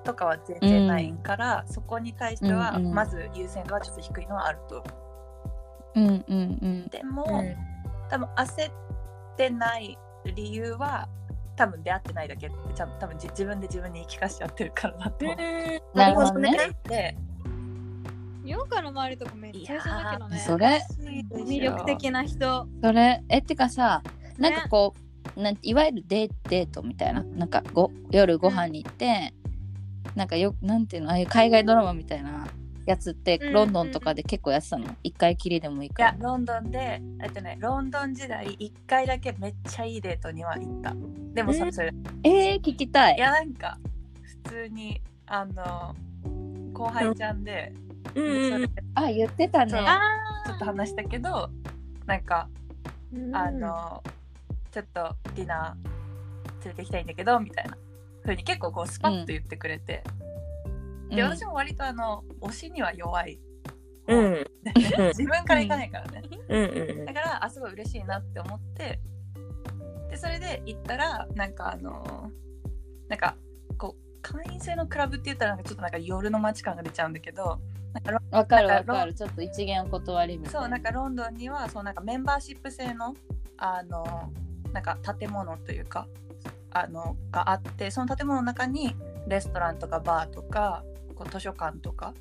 [0.04, 4.78] とかは全然ないから、そこに対してはうんうんまず優先度はちょっと低いのはあると。
[4.80, 5.07] う
[6.00, 6.88] んうんうん。
[6.90, 7.56] でも、うん
[8.10, 8.74] 多分焦っ
[9.36, 9.98] てない
[10.34, 11.10] 理由は
[11.58, 16.72] 多分出会ってないだけってちゃん多分じ自分で自分に言い聞かしちゃってるからだと思ってなるほどね。
[16.88, 17.18] で
[18.46, 20.40] ヨガの周りとかめっちゃ一緒だけどね。
[20.40, 20.82] それ
[21.34, 22.66] 魅力的な人。
[22.82, 24.02] それえってかさ
[24.38, 24.94] なんかこ
[25.36, 29.34] う、なんいわゆるデーデートみたいななんかご夜ご飯に行って、
[30.16, 32.47] なんかよなんていうのああいう海外ドラマみたいな
[32.88, 34.88] やつってうんロンドンとかで結構やってたの？
[35.04, 36.10] 一回きりでもいいいから。
[36.10, 40.96] やロンドンでえっとねロンドン時代1回だけめっちゃいいデートには行った。
[41.34, 43.16] でもそれそれえー、聞きたい。
[43.16, 43.20] い。
[43.20, 43.78] やなんか
[44.44, 45.96] 普通にあの
[46.74, 47.74] 後輩ちゃんで、
[48.16, 48.66] うん。
[48.96, 49.72] あ言ってたね。
[49.72, 51.50] ちょっと話したけど
[52.06, 52.48] なんか
[53.14, 54.02] うんあの
[54.72, 57.78] ちょっとディナー連れて行きたいんだけどみたいな
[58.24, 60.04] 風に結構こうスパッと言ってくれて、
[61.10, 61.30] でうん。
[61.30, 63.40] 私も割とあの推しには弱い。
[64.08, 64.20] うん。
[64.20, 64.46] うん
[65.16, 67.06] 自分から行かないからね、うんうん。
[67.06, 69.00] だからあすごい嬉しいなって思って
[70.10, 72.32] でそれで行ったらなんかあの
[73.08, 73.36] なんか
[73.78, 77.62] こう会員制のクラブって言ったらちょっとなんか夜の街感が出ちゃうんだけど
[78.32, 79.14] わかるわかる。
[79.14, 80.60] ちょっと一元お断りみたいな。
[80.60, 83.16] そうなんかロンドンにはそうなんかメンバーシップ制の
[83.58, 84.32] あの
[84.74, 86.08] なんか建物というか
[86.72, 88.96] あのがあってその建物の中に
[89.28, 90.84] レストランとかバーとか
[91.18, 92.14] こう図書館とか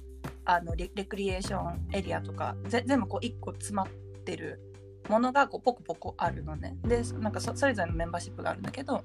[0.45, 3.89] あのレレクリエーションエリアとかぜ全部こう1個詰まっ
[4.25, 4.61] てる
[5.09, 6.77] ものがこうポコポコあるのね。
[6.85, 9.05] でなんかそそれぞれのメンバーシップがあるんだけど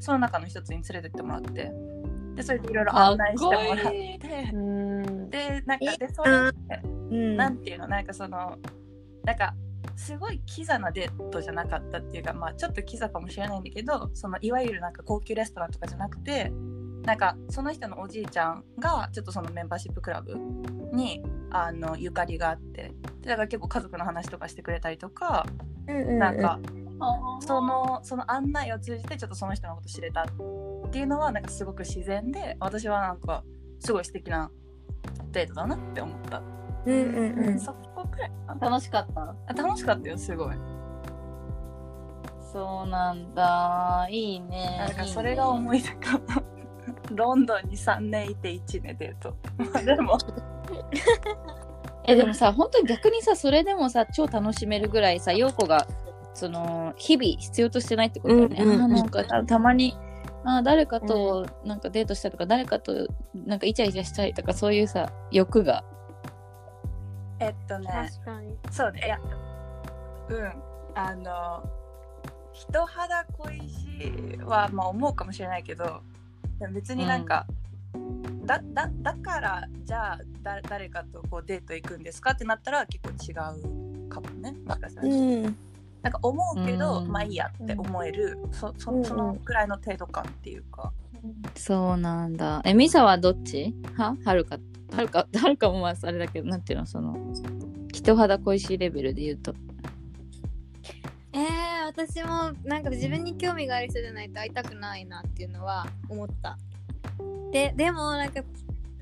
[0.00, 1.72] その中の一つに連れてってもらって
[2.34, 4.50] でそれでいろいろ案内してもらって。
[4.52, 5.30] うん。
[5.30, 7.36] でなんかえでそれでうん。
[7.36, 7.88] なんていうの？
[7.88, 8.56] なんかその
[9.24, 9.54] なんか
[9.96, 16.52] すごいキザなデートじゃなかったっていうかまあちょっとキザかもしれないんだけどそのいわゆるなんか高級レストランとかじゃなくて
[17.06, 20.36] なんかその人のおじいちゃんがちょっとそのメンバーシップクラブ
[20.92, 25.46] にあのゆかりがあってでだから結構家族の話とかしてくれたりとか、
[25.86, 26.58] なんか
[27.40, 30.26] そのその案内を通じてちょっとその人のこと知れたっ
[30.90, 33.44] ていうのはなんかすごく自然で私はなんか
[33.78, 34.50] すごい素敵な
[35.30, 36.42] デートだなって思った、
[36.86, 37.60] うんうんうん。
[37.60, 39.36] そこくらい楽しかった？
[39.46, 40.56] あ楽しかったよすごい。
[42.52, 44.08] そうなんだ。
[44.10, 44.76] いいね。
[44.78, 46.42] なんかそれが思い出かな
[47.12, 50.18] ロンドンに3年いて1年デートまあでも。
[52.08, 55.88] えでもさ本当に逆にさそれでもさ超楽しめるぐらいさ陽子が
[56.34, 58.82] その日々必要としてないってことだよね、うんうんうん。
[58.82, 59.96] あーなんかたたまに
[60.44, 65.84] あー誰かとなんかデートしたいとか、誰かとなんかイチャイチャしたいとかそういうさ欲が。
[67.40, 67.88] えっとね。
[67.88, 68.56] 確かに。
[68.70, 69.00] そうね。
[69.04, 69.18] いや
[70.28, 70.52] うん。
[70.94, 71.68] あの
[72.52, 76.00] 人肌恋しはまあ思うかもしれないけど
[76.72, 77.46] 別になんか、
[78.44, 83.32] だだだからじゃあだ誰かとこうデート行くんですかってなったら結構違
[84.06, 84.80] うかもねなん。
[84.80, 85.42] かさ、うん
[86.02, 87.08] なんか思うけど、うん。
[87.08, 90.92] まあいいやって思える、そそそのくらいの程度感っていうか、
[91.56, 92.62] そうなんだ。
[92.64, 93.74] えミサはどっち？
[93.96, 94.16] は？
[94.24, 94.58] はるか
[94.94, 97.18] はるかはるかもまああれだけどなんていうのその
[97.92, 99.52] 人肌恋しいレベルで言うと
[101.36, 106.56] えー、私もなんか自分に興味がある人じゃないと会いたくないなっていうのは思った。
[107.52, 108.40] で、でもなんか、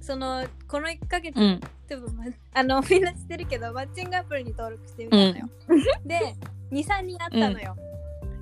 [0.01, 5.49] その、この1ヶ月、うん多分まあの、みんな知ってるけど、マッチングアプリに登録してみたのよ。
[6.05, 6.35] で、
[6.73, 7.77] 2、3人会ったのよ。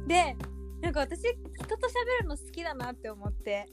[0.06, 0.36] で、
[0.80, 1.34] なんか私、人
[1.76, 3.66] と喋るの好きだなって思って、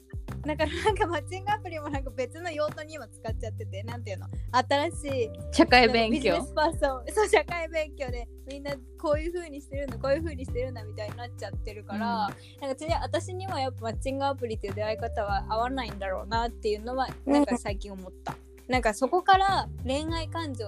[0.46, 4.26] だからなんかマッチングアプリもなんか別の用途に今使っちゃってて、なんていうの？
[4.52, 6.14] 新しい社会勉強。
[6.14, 18.34] ビジネスパーソンそう社会勉強でみんなこういう風にしてるんだこういう風にしてるんだみたいになっちゃってるから、なんか次私にはやっぱマッチングアプリっていう出会い方は合わないんだろうなっていうのはなんか最近思った、
[18.68, 20.66] なんかそこから恋愛感情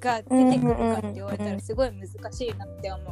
[0.00, 3.02] が出てくるかって言われたらすごい難しいなって思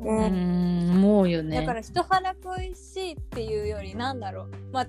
[0.00, 0.18] う、うん。
[0.18, 0.94] うーん。
[0.94, 1.60] 思うよね。
[1.60, 3.63] だから人肌恋しいっていう
[3.94, 4.86] よりなんだろうまあ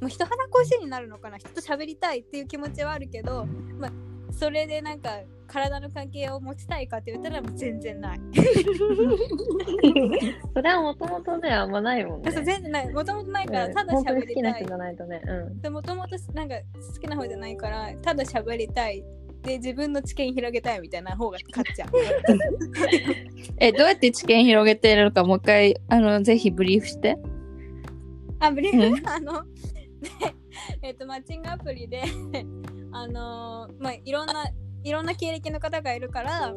[0.00, 3.46] もう人肌恋しいになるのかな人と喋りたいっていう気持ちはあるけど、
[3.78, 3.92] まあ、
[4.30, 8.20] それでなんか体の関係を持ちたいかって言ったらもう全然ない。
[10.54, 12.30] それはもともとね、あんまないもんね。
[12.30, 12.90] 全然ない。
[12.92, 14.72] もともとないから、うんただ喋りたい好きな人じ。
[14.72, 15.22] ゃないとね。
[15.24, 15.60] うん。
[15.60, 19.04] でもともとなんか好きな方じゃないから、ただ喋りたい。
[19.44, 21.90] で、自分の知見広げたいみたいな方が勝っちゃう。
[23.58, 27.16] えどうやって知見広げてるのかもう一回あのぜひブリーフして
[28.40, 29.44] あ、ブリーフ、うあの、
[30.00, 30.10] で、
[30.82, 32.02] えっ、と、マッチングアプリで、
[32.92, 34.46] あのーまあ、いろんな、
[34.82, 36.54] いろんな経歴の方がいるから、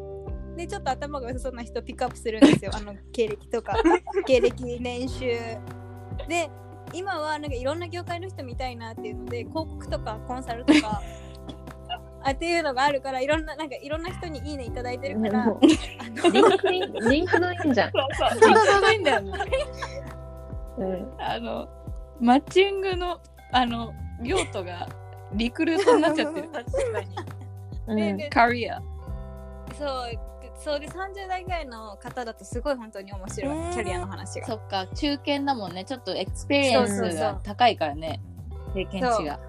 [0.56, 2.72] で、ちょっと頭が良さそうな人をピックアップするんですよ。
[2.76, 3.78] あの、経歴とか、
[4.26, 5.26] 経歴、年収。
[6.28, 6.50] で、
[6.94, 11.02] 今はなんかいろんな業界の人見たいなっていうので、広告とかコンサルとか、
[12.22, 15.66] あっていうのがあるから、いろんな、なんかいろんな人にいいねいただいてるから、もう
[16.32, 17.92] リンクイン、リンクドインじゃん。
[17.92, 18.06] ちょ
[18.80, 20.19] うどいいんだよねう
[20.86, 21.14] ん。
[21.20, 21.68] あの
[22.20, 23.20] マッチングの
[23.52, 24.88] あの用途が
[25.34, 26.50] リクルートになっちゃってる。
[26.54, 27.08] 確かに。
[27.88, 28.18] うん。
[28.18, 28.82] でカリア。
[29.78, 30.20] そう、で
[30.56, 33.70] そうで30代ぐらいの方だとすごい本当に面白うん。
[33.70, 34.48] い、キャリアの話が。
[34.48, 34.88] そっか。
[34.88, 35.86] 中堅だもんね。
[35.86, 38.22] ちょっとエクスペリエンスが高いからね。
[38.74, 39.40] 経験値が。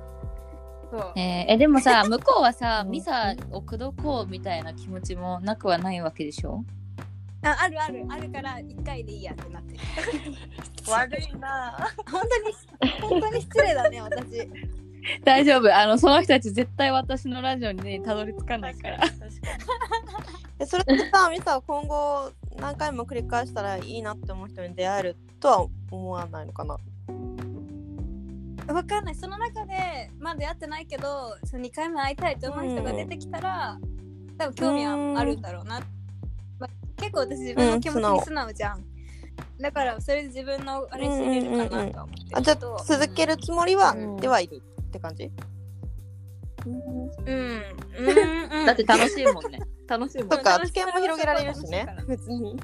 [1.16, 1.20] え。
[1.20, 2.90] ーえでもさ 向こうはさうん。
[2.90, 6.64] ミサを口説こうみたいな気持ちもなくはないわけでしょ？
[7.42, 9.81] ああるあるあるから1回でいいやってなってる。
[10.88, 14.50] 悪いな本当に本当に失礼だね私。
[15.24, 26.76] 大丈夫あのその人たち絶対私のラジオにねたどり着かないから確かそれってさ、ミサは今後何回も繰り返したらいいなって思う人に出会えるとは思わないのかな？
[28.68, 33.79] わかんないその中でまだやってないけどその2回目会いたいと思う人が出てきたら、
[34.37, 35.81] 多分興味はあるんだろうな。
[35.81, 35.99] まあ、
[37.00, 38.84] 結構私自分の気持ちに素直じゃん。
[39.60, 42.76] だからそれで自分のあれ知れるかなとは思ってあじゃるけど。
[42.76, 45.30] あ続けるつもりは、うんではいるって感じ？
[46.66, 46.74] うん。
[46.74, 47.62] うん。
[47.98, 48.66] うん。
[48.66, 51.96] だって楽しいもんね楽しいもんそっか、楽し知見も広げられるしね。
[52.06, 52.58] 別に。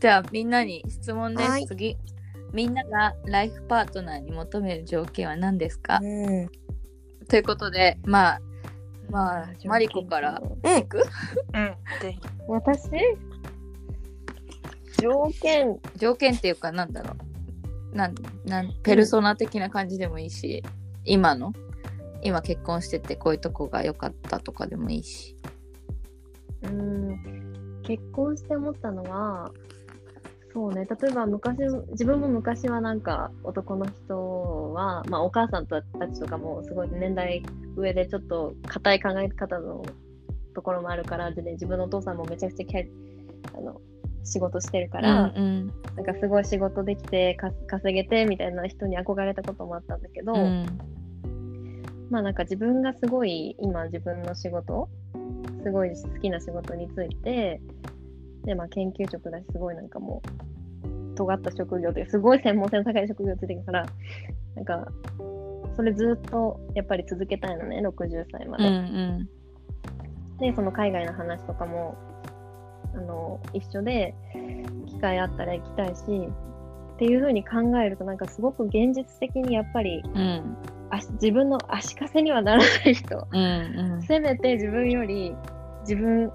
[0.00, 1.96] じゃあみんなに質問です、はい次
[2.52, 6.48] みんながライフパートナーに求める条件は何ですか、うん。
[7.28, 8.40] ということでまあ
[9.10, 12.88] まあマリコからうんいくうんぜひ私
[14.98, 17.14] 条件、条件っていうかなんだろ
[17.92, 17.96] う。
[17.96, 20.62] なんなんペルソナ的な感じでもいいし、
[21.04, 21.52] 今の。
[22.22, 25.36] 今結婚しててこういうとこが良かったとかでもいいし。
[26.62, 29.52] うん、結婚して思ったのは、
[30.52, 31.58] そうね、例えば昔、
[31.90, 37.42] 自分も昔はなんか男の人は、まあお母さんたちとかもすごい年代
[37.76, 39.84] 上でちょっと硬い考え方の
[40.54, 42.88] ところもあるから、でね、自分のお父さんもめちゃくちゃキャ
[43.56, 43.80] あの
[44.26, 50.66] 仕事してるから、うんなんかすごい仕事できてか稼げてみたいな人に憧れたこともあったんだけど、うん。
[52.10, 54.88] まあなんか自分がすごい今自分の仕事
[55.62, 57.60] すごい好きな仕事について
[58.44, 63.86] でまあ研究職だしすごいなんかもう尖った職業ですごい専門性の高い職業ついてるから
[64.54, 64.86] なんか
[65.74, 69.28] それずっとやっぱり続けたいのね60歳まうんう
[70.38, 70.50] で、ん。
[70.52, 71.96] でその海外の話とかも
[72.96, 74.14] あの一緒で
[74.86, 75.92] 機会あったら行きたいし
[76.94, 80.56] っていう風に考えるとなんかすごく現実的にやっぱりうん。
[80.88, 83.26] 足自分の足かせにはならない人。
[83.30, 84.02] うんうん。
[84.02, 85.34] せめて自分より
[85.80, 86.30] 自分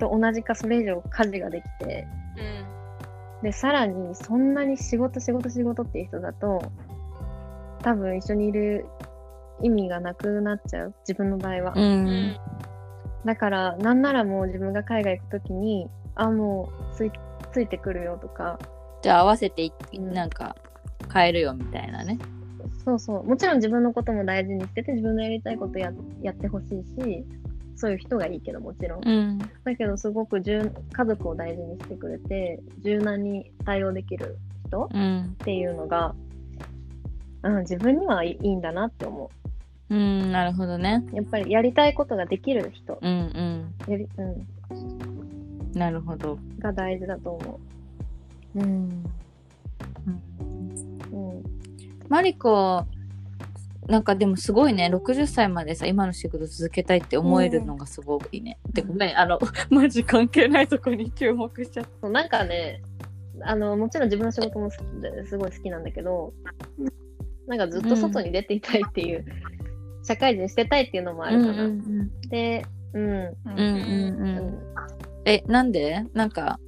[0.00, 2.06] と同じかそれ以上家事ができて。
[3.40, 3.42] うん。
[3.42, 6.62] でさらにそんなに仕事仕事仕事っていう人だと
[7.82, 8.86] 多分一緒にいる
[9.62, 10.94] 意味がなくなっちゃう。
[11.00, 12.36] 自分の場合は、ううんん
[13.24, 17.12] だからなんならもう自分が海外行く時にあもうつい
[17.52, 18.58] ついてくるよとか。
[19.02, 20.56] じゃあ合わせてなんか
[21.12, 22.18] 変えるよみたいなね。
[22.84, 23.24] そうそう。
[23.24, 27.24] もちろん自分のことも大事にしてて自分のやりたいことややってほしいし
[27.76, 29.08] そういう人がいいけどもちろん。
[29.08, 29.38] うん。
[29.38, 35.36] だけどすごく柔家族を大事にしてくれて柔軟に対応できる人うん。
[35.40, 36.14] っていうのが、
[37.42, 39.41] うん、自分にはいいいんだなって思う
[39.94, 41.04] んなるほどね。
[41.12, 42.98] うやっぱりやりたいことができる人。
[43.00, 46.38] うんやり、うん、うんなるほど。
[46.58, 47.60] が大事だと思
[48.54, 48.58] う。
[48.58, 49.04] ん。
[51.12, 51.42] う、うん、
[52.08, 52.86] マリコ
[53.88, 54.90] なんかでもすごいね。
[54.92, 59.38] 60歳までさ今の仕事続けたいって思えるのがすごいね、でごめんあの
[59.70, 62.80] マジ関係ないとこに注目しちゃっそうなんかね
[63.40, 66.32] あのもちろん自分の仕事もすごい好きなんだけど
[67.46, 69.24] なんかずっと外に出ていたいっていう、
[70.02, 73.36] 社会人してたいっていうのもあたるかな、うんでうんうん。
[73.46, 73.56] うん。
[73.56, 74.58] ううんん。
[75.24, 76.04] えなんで？
[76.14, 76.58] なんか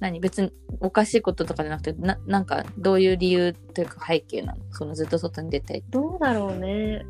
[0.00, 0.20] 何？
[0.20, 4.58] 別におかしいこととかじゃなくてななんかどういう理由というか背景なの？
[4.70, 7.04] そのずっと外に出たいどうだろうね。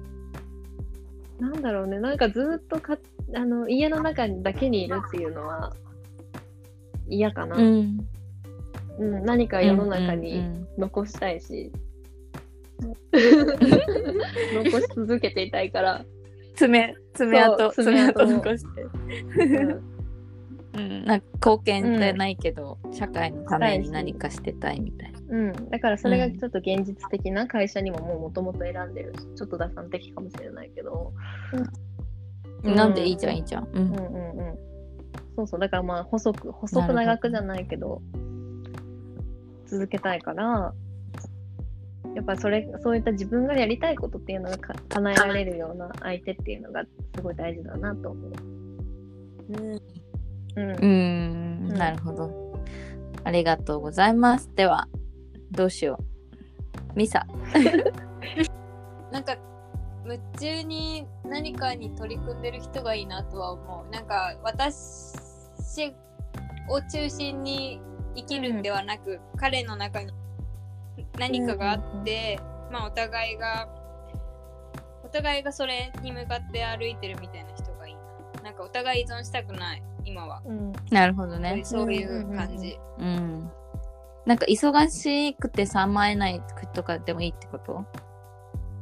[1.39, 1.99] なんだろうね。
[1.99, 2.97] なんかずっとか
[3.35, 5.75] あの家の中だけにいるっていうのは
[7.09, 7.57] 嫌かな。
[7.57, 7.99] うん。
[8.99, 10.67] ん何か世の中うにん。
[10.79, 11.71] 残したいし、
[14.55, 16.05] 残し続けていたいから。
[16.55, 19.97] 爪爪痕爪痕残して、うん。
[20.77, 25.19] うん、なんか貢献じゃないけど、社会のために何かしてたいみたいな。
[25.29, 31.13] うん、だからそれがちょっと現実的な会社にももうもともと選んでるし、ちょっと打算的かもしれないけど、
[32.63, 32.75] うん。
[32.75, 33.69] なんでいいじゃんいいじゃん。
[33.69, 34.59] うんうんうんうん。
[35.37, 38.03] そうそう、だからまあ細く、細く長くじゃないけど、
[39.67, 40.75] 続けたいから、
[42.15, 48.33] やっぱそれ、そういった自分がやりたいことっていうのがか叶えられるような相手っていうのがすごい大事だなと思う。
[49.51, 49.81] うん
[50.57, 50.71] うん。
[50.71, 52.61] うーんなるほど。
[53.25, 54.51] ありがとうございます。
[54.55, 54.89] では、
[55.51, 55.99] どうしよ
[56.95, 56.99] う。
[56.99, 57.27] ミサ。
[59.13, 59.37] なんか
[60.05, 63.91] 夢中に何かに取り組んでる人がいいなとは思う。
[63.93, 65.95] なんか私
[66.69, 67.81] を中心に
[68.15, 70.13] 生きるんではなく、彼の中に
[71.19, 72.39] 何かがあって、
[72.71, 73.69] まあお互いが
[75.05, 78.01] お互いがそれに向かって歩いてるみたいな人がいいな。
[78.43, 80.43] なんかお互い依存したくない今は。
[80.45, 80.73] うん。
[80.91, 81.63] なるほどね。
[81.65, 82.79] そういう感じ。
[82.99, 83.51] うん。
[84.27, 86.43] なんか忙しくてさまえない
[86.75, 87.85] とかでもいいってこと？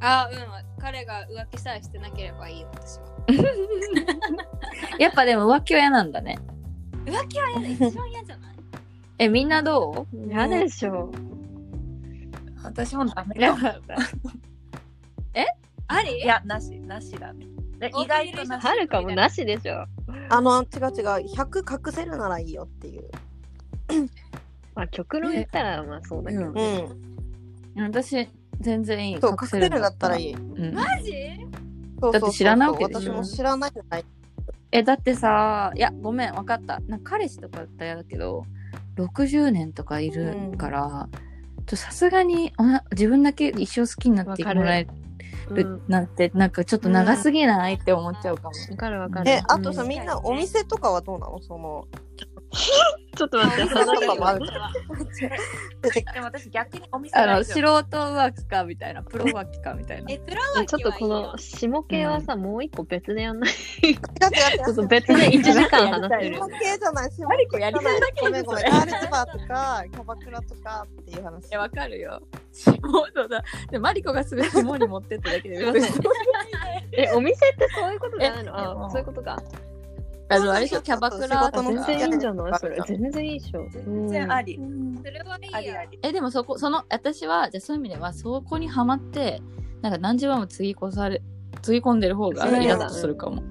[0.01, 0.37] あ、うん。
[0.81, 3.05] 彼が浮気さえしてなければいいよ、私は。
[4.99, 6.37] やっぱでも浮気は嫌なんだね。
[7.05, 7.87] 浮気は嫌だ。
[7.87, 8.55] 一番嫌じゃない？
[9.19, 10.17] え、みんなどう？
[10.27, 11.11] 嫌でしょ。
[12.65, 13.79] 私もダメやだ。
[15.87, 16.17] あり？
[16.17, 17.45] いや、なし、なしだね。
[17.79, 18.65] でお意外となし。
[18.65, 19.85] はるかもなしでしょ。
[20.29, 20.71] あの、違う違う、
[21.33, 23.09] 100隠せるならいいよっていう。
[24.73, 26.45] まあ極論言ったらまあそうだけど。
[26.45, 27.83] うんうん。
[27.83, 28.27] 私、
[28.59, 29.21] 全然いい。
[29.21, 30.33] そう、隠せるんだったらいい。
[30.33, 30.73] うん。
[30.73, 31.11] マジ？
[32.01, 34.05] そうそうそうだって知らないわけでしょ私も知らないじゃない。
[34.71, 36.79] え、だってさ、いや、ごめん、わかった。
[36.87, 38.43] な彼氏とかだったら嫌だけど、
[38.97, 44.87] 60年とかいるから、ちょさすがにおな自分だけ一生好きになってもらえ
[45.49, 45.81] うんる。
[45.87, 47.75] なんて、なんかちょっと長すぎない？
[47.75, 48.49] って思っちゃうかも。
[48.71, 49.29] わかるわかる。
[49.29, 49.89] え、あとさ、うん。
[49.89, 51.39] みんなお店とかはどうなの？
[51.39, 51.87] その、
[53.15, 54.45] ちょっと待って、 そんな話がこともある
[55.81, 56.05] 出て。
[56.13, 60.11] でも私逆にお店あの素人浮気かみたいなプロ浮気かみたいな。
[60.11, 63.51] え、プロえはちょっとこの下系はさ、もう一個別でやんない？
[63.51, 66.35] ちょっと別で1時間話せる。
[66.37, 66.47] 下。
[66.47, 67.11] 系じゃない。
[67.27, 68.63] マリコやりたいだけごめんごめん。
[68.63, 71.47] ガールズバーとか、キャバクラとかっていう話。
[71.49, 72.21] いやわかるよ。
[72.51, 72.77] 下そ
[73.25, 73.43] うだ。
[73.71, 76.07] でマリコがすぐ下に持ってっただけで別に。
[76.97, 78.89] え、お店ってそういうことじゃないの？
[78.89, 79.41] そういうことか。
[80.27, 80.81] あのあれでしょ？
[80.81, 81.51] キャバクラ？
[81.53, 82.59] 全然いいんじゃない？
[82.59, 82.77] それ。
[82.87, 83.61] 全然いいでしょ。
[83.61, 84.59] 夫全然あり、
[85.03, 85.57] それはいいや。
[85.57, 85.85] ありあ。
[85.85, 85.99] り。
[86.01, 89.41] えでもそこその私はじゃあそういう意味ではそこにはまって
[89.81, 91.21] なんか何十万もつぎ越され
[91.61, 93.43] つぎ込んでる方がイラッとするかも、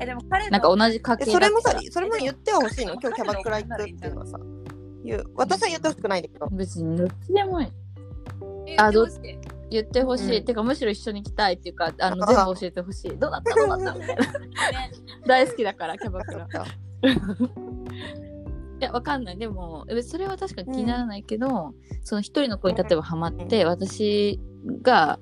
[0.00, 2.94] えでも彼のなんか同じ家え系それもさそれも言ってはほしいの？
[2.94, 4.38] 今日キャバクラ行くっていうのはさ。
[5.04, 5.24] 言う。
[5.36, 6.46] 私は言ってほしくないんだけど。
[6.48, 7.68] 別にどっちでもいい。
[8.66, 9.38] えあどどうして？
[9.70, 10.44] 言ってほしい、うん。
[10.44, 13.18] てかむしろ一緒に来たいっていうかあのあ全部教えてほしい。
[13.18, 13.54] どうだった？
[13.54, 13.92] どうだった？
[13.94, 14.90] みたいなね。
[15.26, 16.46] 大好きだからキャバクラ。
[18.80, 19.38] いやわかんない。
[19.38, 24.40] でもえそれは確かに気にならないけど、その一人の子に例えばハマって、私
[24.82, 25.18] が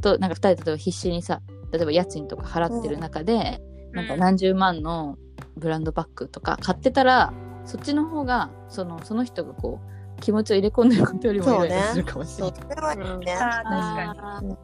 [0.00, 1.42] となんか二人例えば必死にさ
[1.72, 3.60] 例えば家賃とか払ってる中で、
[3.92, 5.18] なんか何十万の
[5.56, 7.32] ブランドバッグとか買ってたら
[7.64, 9.90] そっちの方がそのその人がこう
[10.20, 12.54] 気持ちを入れ込んでることよりもイライラするかもしれない。
[12.56, 13.32] そう、それはいいね。
[13.34, 14.56] あー確かに。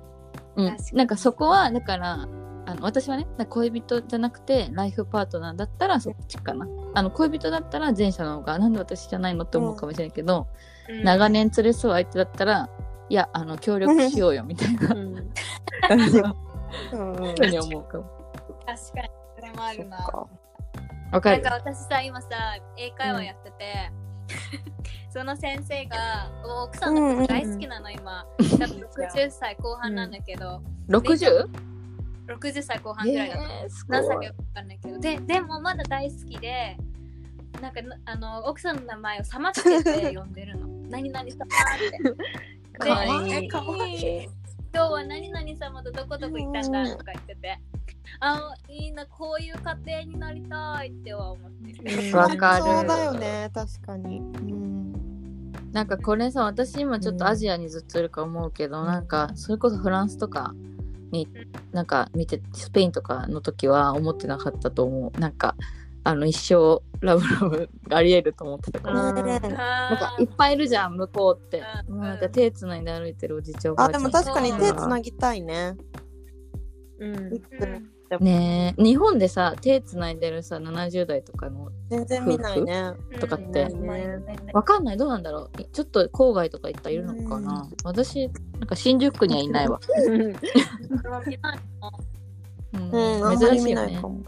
[0.56, 0.76] うん。
[0.92, 2.28] なんかそこはだから
[2.66, 6.66] あの私はね恋人じゃなくてライフパートナーだったらそっちかな。
[6.94, 10.46] あの恋人だったら前者の方がなんで私じゃないのって思うかもしれないけど、
[10.88, 12.68] に長年連れ添う相手だったら
[13.08, 14.94] いやあの協力しようよみたいな。
[14.94, 15.14] うん。
[17.50, 18.04] に思うかも。
[18.66, 19.08] 確かに。
[19.36, 20.06] それもあるな。
[20.06, 20.28] そ
[21.12, 21.42] わかる。
[21.42, 22.28] なんか私さ今さ
[22.76, 23.92] 英会話やってて、
[25.10, 31.48] その先生がお奥さんのこと大好きなの今、多分60歳後半なんだけど、60?
[32.26, 34.98] 60歳後半ぐらいだと、えー何歳かいよくわかんないけど。
[34.98, 36.76] ででもまだ大好きで
[37.60, 40.66] なんかなあの奥さんの名前をさまつけて呼んでるの。
[40.90, 42.78] 何々様って。
[42.78, 43.28] かわい。
[43.28, 44.28] いえかわいい
[44.72, 47.58] 今日は何々様とどこどこ行ったんだとか言ってて。
[48.20, 52.10] あいいなこういう家庭になりたいっては思って。
[52.10, 52.62] るわかる。
[52.62, 54.18] そうだよね、確かに。
[54.18, 54.92] うん。
[55.72, 60.54] なんかこれさ私今ちょっとアジアにずっといるから思うけど、なんかそれこそフランスとか
[61.10, 61.28] に
[61.72, 65.20] なんか見てスペインとかの時は思ってなかったと思う。
[65.20, 65.56] なんか
[66.06, 69.14] あの一生ラブラブがありえると思ってたから、うん。
[69.26, 70.96] なんかいっぱいいるじゃん。
[70.96, 75.76] 向こうって、うんなんか手つないで歩いてるおじいちゃんあ、でも確かに手つなぎたいね。
[77.00, 77.32] うん。
[78.20, 78.82] ねえ。
[78.82, 82.92] 日本でさ手つないでるさ70代とかの全然見ないね。
[83.18, 83.64] とかって。
[83.64, 84.20] ね
[84.52, 84.96] わかんない。
[84.96, 85.64] どうなんだろう。
[85.72, 88.28] ちょっと郊外とか行ったらいるのかな、私
[88.60, 90.36] なんか新宿区にはいないわ、うん。
[93.40, 93.74] 珍しいよね。
[93.74, 94.20] 見ないかも。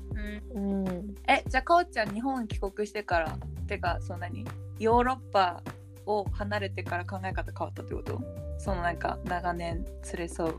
[0.59, 1.15] うん。
[1.29, 4.45] えじゃあかおちゃん日本帰国してからてかそんなに
[4.79, 5.63] ヨーロッパ
[6.07, 8.21] を離れてから考え方変わったってこと？
[8.59, 10.55] そのなんか長年連れ添う。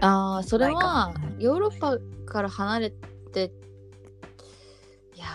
[0.00, 3.52] ああそれはヨーロッパから離れて
[5.14, 5.26] いや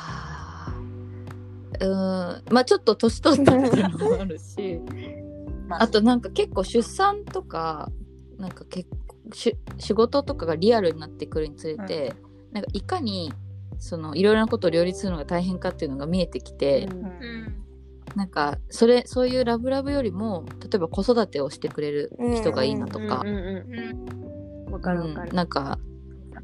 [1.80, 2.54] ーうーん。
[2.54, 4.82] まあちょっと年取ったっていうのもあるし。
[5.68, 5.84] まあ。
[5.84, 7.91] あとなんか結構出産とか
[8.38, 12.14] なんか結構し仕事とかがリアルになってくるにつれて、
[12.52, 13.32] なんかいかに
[13.80, 17.06] そのいろいろなことを両立するのが大変かっていうのが見えてきて、うん。
[17.06, 17.56] うん
[18.16, 23.24] なんかそれそういうラブラブよりも例えば子育てをしてくれる人がいいなとか、
[24.72, 25.30] わかるわかる。
[25.30, 25.36] うん。
[25.36, 25.78] なんか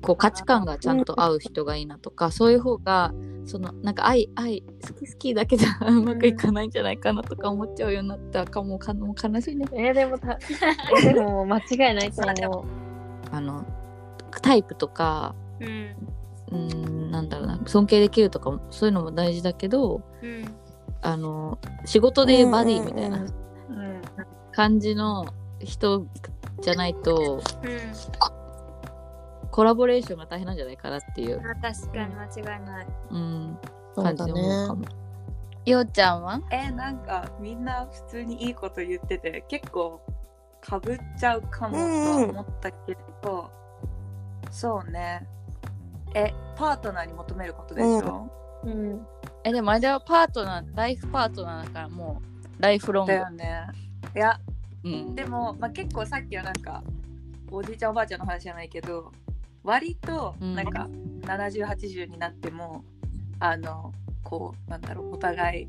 [0.02, 3.14] こう価値観がちゃんと合う人がいいなとか、そういう方が
[3.46, 9.66] そのなんか愛愛好き好きだけじゃ うまくいかないんじゃないかなとか思っちゃうようになったかもかも悲しいね。
[9.74, 10.38] えーでもた
[11.02, 12.66] でも間違いないと思う。
[13.32, 13.66] あの
[14.42, 15.96] タイプとかうん。
[16.52, 17.60] うんなんだろうな。
[17.66, 20.46] 尊敬できるとかもそういうのも大事だけどうん。
[21.02, 23.78] あの仕事でバディみたいなうん。
[23.78, 23.90] うん。
[23.90, 24.02] うん
[24.52, 25.26] 感じの
[25.60, 26.06] 人
[26.62, 27.80] じゃないとうん
[29.52, 32.88] コラボレーションが大変なんじゃないかなっていう、あ確かに間違いない。
[33.12, 33.58] うん、
[33.96, 34.76] そうだ感じで思うねか。
[34.76, 34.86] も。
[35.66, 36.42] ようちゃんは？
[36.52, 40.02] えなんかみんな普通にいいこと言ってて結構
[40.62, 43.50] かぶっちゃうかもとは思ったけど、
[44.52, 45.28] そうね
[46.16, 48.32] えパートナーに求めることでしょ、
[48.64, 49.06] うん。
[49.44, 52.22] えでもあれはパートナーライフパートナーだからも
[52.58, 53.12] うライフロング。
[53.12, 53.20] だ。
[53.20, 53.68] よね。
[54.16, 54.40] いや
[54.84, 56.84] うん、でも、まあ、結構さっきはなんか
[57.52, 59.12] おじいちゃんおばあちゃんの話じゃないけど
[59.64, 60.56] 割とうん。
[60.56, 60.88] なんか
[61.22, 62.86] 7080になっても、
[63.40, 63.92] あの
[64.24, 65.68] こうなんだろうお互い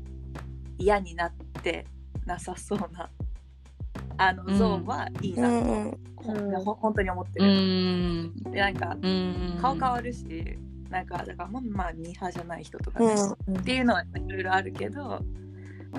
[0.77, 1.85] 嫌になって
[2.25, 3.09] なさそうな
[4.17, 4.57] あのうん。
[4.57, 8.33] ゾーンはいいうなと、んほんほ本当に思ってうる、ん。
[8.51, 10.57] でなんかうん顔変わるし
[10.89, 13.15] なんかだからまあまあミーハーじゃない人とかね、
[13.47, 15.21] うんっていうのはいろいろあるけど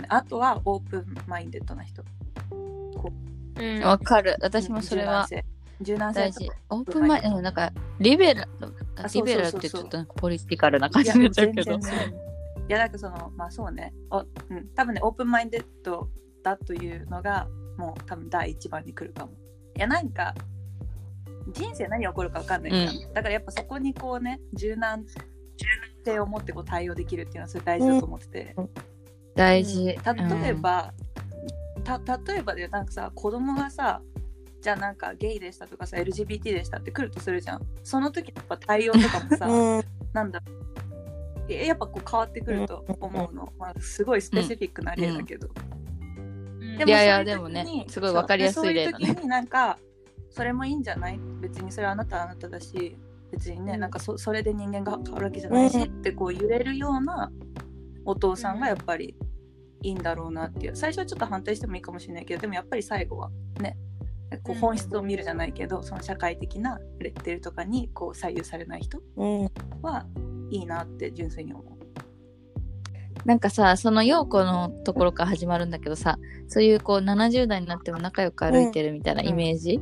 [0.09, 2.03] あとはオープンマインデッドな人。
[3.57, 3.62] う。
[3.62, 3.82] ん。
[3.82, 4.36] わかる。
[4.40, 5.26] 私もそれは
[5.80, 6.20] 柔軟性。
[6.20, 6.51] 大事。
[6.70, 8.46] オープンマインド、なんか、リベラ
[9.12, 11.78] リベラルってちょっとなんかポリティカルな感じになっちゃうけど。
[11.78, 11.80] 全。
[11.80, 12.14] 然
[12.68, 13.94] いやなんかそのまあそうね。
[14.11, 14.22] お、う
[14.55, 16.09] ん、多分ねオープンマインデッド
[16.42, 17.49] だというのが
[17.79, 19.33] もう多分第一番に来るかも。
[19.76, 20.35] いやなんか
[21.53, 28.57] 人生何起こるか分かんないから、だからやっぱそこにこうね柔軟柔軟性を持ってこう対応できるっていうのはそれ大事だと思ってて、
[29.35, 29.87] 大事。
[29.87, 29.97] 例
[30.49, 30.93] えば、
[31.85, 34.03] た例えばでなんかさ子供がさ
[34.61, 37.62] じゃあなんかゲイでしたとかさ LGBT でしたって来るとするじゃん。
[37.85, 39.85] その時やっぱ対応とかもさ、 うん。
[40.12, 40.43] なんだ
[41.49, 45.49] えやっぱこう変わってくると思うの、まあ、すごいスペシフィックな例だけど、
[46.85, 48.99] うんでいやいやでもねすごいわかりやすい例だね。
[48.99, 49.79] そうそういう時になんか
[50.31, 51.18] それもいいんじゃない？
[51.41, 52.97] 別にそれはあなたはあなただし
[53.33, 53.81] 別にね、うん。
[53.81, 55.83] なんかそそれで人間が変わるわけじゃないし、うん。
[55.85, 57.31] ってこう言えるような
[58.05, 59.16] お父さんがやっぱり
[59.83, 60.76] いいんだろうなっていう。
[60.76, 63.76] 最初はちょっと反対してもいいかもしれないけどでもやっぱり最後はね
[64.43, 64.61] こううん。
[64.61, 69.51] 本質を見るじゃないけど、その社会的なレッテルとかにこう左右されない人うん。
[69.83, 70.07] は
[70.51, 71.78] いいなって純粋に思う。
[73.29, 79.79] なんかさ、その陽子のところから始まるんだけどさ、そういうこう70代になっても仲良く歩いてるみたいなイメージ、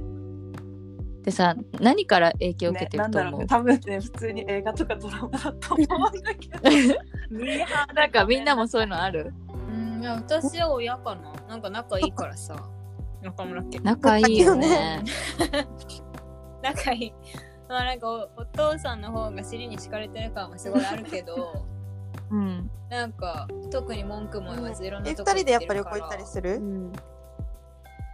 [1.23, 6.97] でさ、何から影響を受けてね、なんだろると思う,、うね多分ね普通に映画とかドラマだと思うんだけど
[7.95, 9.33] なんかみんなもそういうのある
[9.73, 11.33] うん、いや私は親かな？
[11.49, 12.57] なんか仲いいからさ。
[13.23, 13.79] 中村家。
[13.79, 15.05] 仲いいよね。
[16.63, 17.15] 仲いい。
[17.69, 21.76] まあなんかおお父さんの方が尻に敷かれてる感はすごいあるけど、
[22.31, 22.70] うん。
[22.91, 26.55] なんか特に文句も言わずいろんえなとこ二人でやっぱ旅行行ったりする？
[26.57, 26.93] うん。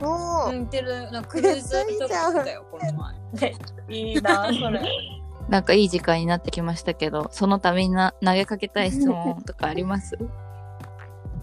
[0.03, 1.11] おーうん、行ってる。
[1.13, 1.77] なんかクルーズと
[2.09, 2.93] 行ったよ、この
[3.39, 3.55] 前。
[3.89, 4.83] いいなそれ。
[5.49, 10.17] なんかいい時間になってきましたけど、その他みんな投げかけたい質問とかあります？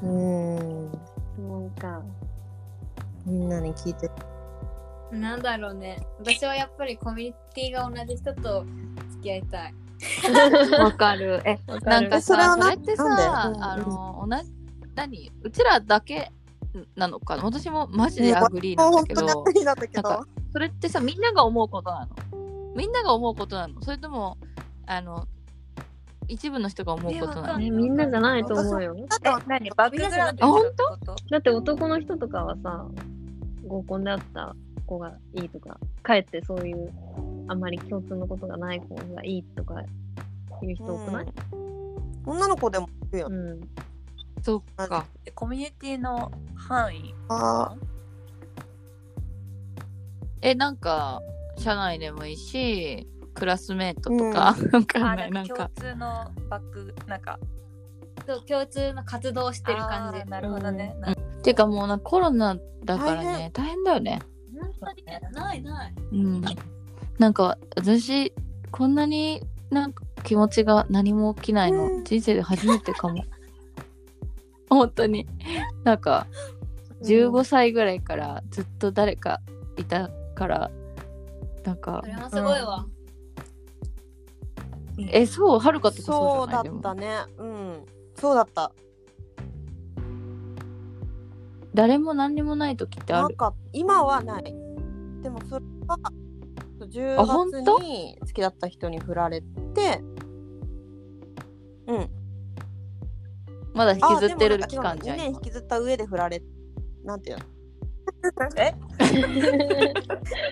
[0.01, 0.97] うんな
[1.57, 2.01] んか、
[3.25, 4.09] みんなに聞いて
[5.11, 5.97] なんだろうね。
[6.19, 8.63] 私はやっぱりコミュニティが同じ人と
[9.11, 9.73] 付き合いたい。
[10.79, 11.41] わかる。
[11.45, 13.03] え、わなんかそれはなそれってさ、
[13.59, 14.51] あの、同じ、
[14.95, 15.31] 何？
[15.43, 16.31] うちらだけ
[16.95, 17.43] なのかな？
[17.43, 22.15] 私もマジで agree なんだけど、なんかそれってさ、みんなが思うことなの。
[22.75, 23.81] みんなが思うことなの。
[23.81, 24.37] それとも、
[24.85, 25.27] あの、
[26.27, 27.57] 一部の人が思うことなの？
[27.59, 28.95] ね、みんなじゃないと思うよ。
[28.95, 29.69] だってえ何？
[29.71, 30.45] バックグラウンド
[31.29, 32.85] だって男の人とかはさ、
[33.67, 36.91] 合コンで会った子がいいとか、かえってそういう、
[37.49, 39.85] あんまり共通のことがない子がいいとかい
[40.71, 42.33] う人多くない、うん。
[42.33, 43.29] 女の子でもいるよ。
[43.29, 43.61] ねうん、
[44.43, 45.05] そっか。
[45.33, 47.75] コミュニティの範囲あ
[50.41, 51.21] え、なんか、
[51.57, 54.55] 社内でもいいし、クラスメートとか、
[55.15, 55.31] ない。
[55.31, 57.39] なん共か、通のバックなんか。
[58.27, 60.29] そう共通の活動をしてる感じ。
[60.29, 61.41] なるほどね、うん。
[61.41, 63.83] ていうかもうな、コロナだからね、大変。
[63.83, 64.21] だよね。
[64.59, 65.93] 本当にないない。
[66.11, 66.43] うん。
[67.19, 68.33] なんか、私、
[68.71, 72.03] こんなになんか気持ちが何も起きないの、うん。
[72.03, 73.23] 人生で初めてかも。
[74.69, 75.27] 本当に。
[75.83, 76.27] なんか、
[77.03, 79.41] 15歳ぐらいからずっと誰か
[79.77, 80.71] いたから、
[81.65, 82.85] なんかそ、れはすごいわ。
[85.11, 86.63] え、そう、はるかとかそそううじゃない？
[86.63, 87.17] でもだったね。
[87.37, 87.85] うん。
[88.15, 88.71] そうだった。
[91.73, 93.23] 誰も何にもない時ってある？
[93.23, 94.43] なんか今はない。
[95.21, 95.97] でもそれは
[96.89, 97.77] 10あ本当？
[97.79, 99.47] 月に好きだった人に振られて。
[101.87, 102.09] うん。
[103.73, 105.19] まだ引きずってる期間じゃ2ん。
[105.19, 106.41] 年引きずった上で振られ
[107.03, 107.43] なんていうの？
[108.57, 108.73] え？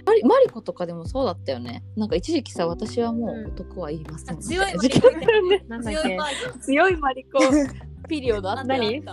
[0.05, 1.83] マリマリコとかでもそうだったよね。
[1.95, 4.35] なんか一時期さ、私はもう男は言いません。
[4.35, 5.09] あ強いマ時 リコ。
[6.61, 7.39] 強いマリコ。
[8.07, 8.63] ピリオドあった。
[8.63, 9.03] 何？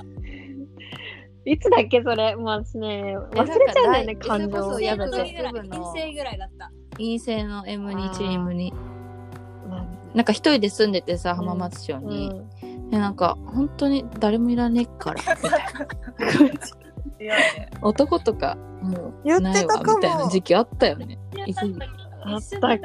[1.44, 5.52] いつだっけそれもう私ね、忘れちゃうんだよね、感情えそれこそ陰やだ性ぐらい。
[5.52, 6.72] 部の陰性ぐらいだった。
[6.92, 8.72] 陰性の M2 チームに。
[9.68, 12.28] まあなんか一人で住んでてさ、浜松町うに。
[12.28, 15.20] んでなんか、本当に誰もいらねえから。
[15.20, 15.60] みたい
[17.20, 21.18] いやねな男とか、も言う、ないわ、みたいな時期あったよね。
[22.24, 22.78] あった。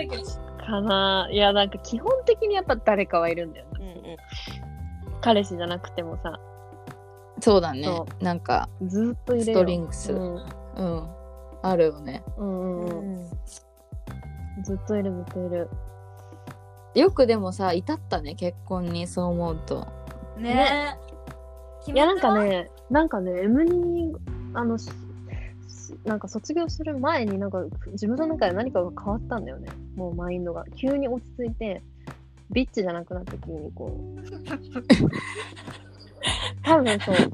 [0.70, 4.02] かないや、なんか基本的にやっぱ誰かはいるんだよね。
[4.06, 4.18] うんうん
[5.22, 6.40] 彼氏じゃなくてもさ、
[7.42, 8.06] そうだねそ。
[8.22, 9.54] なんか、ずっといるよ。
[9.54, 10.12] ストリングス。
[10.14, 10.36] ううん。
[10.36, 11.10] ん
[11.62, 12.24] あるよね。
[12.38, 13.16] うんうんううん。
[13.26, 13.30] ん
[14.64, 15.70] ずっといるずっといる。
[16.96, 19.88] よくでもさ、至ったね、結婚にそう思うと。
[20.38, 20.96] ね
[21.88, 21.92] え。
[21.92, 21.96] い？
[21.96, 24.18] や、なんかね、なんかね、M2、
[24.54, 24.92] あの、しし
[26.06, 29.70] なんか卒業する前になんか自分の中で何かが変わったんだよね。
[29.96, 30.66] もうマインドが。
[30.76, 31.82] 急に落ち着いて、
[32.52, 34.20] ビッチじゃなくなって急にこう。
[36.64, 37.32] 多分そう、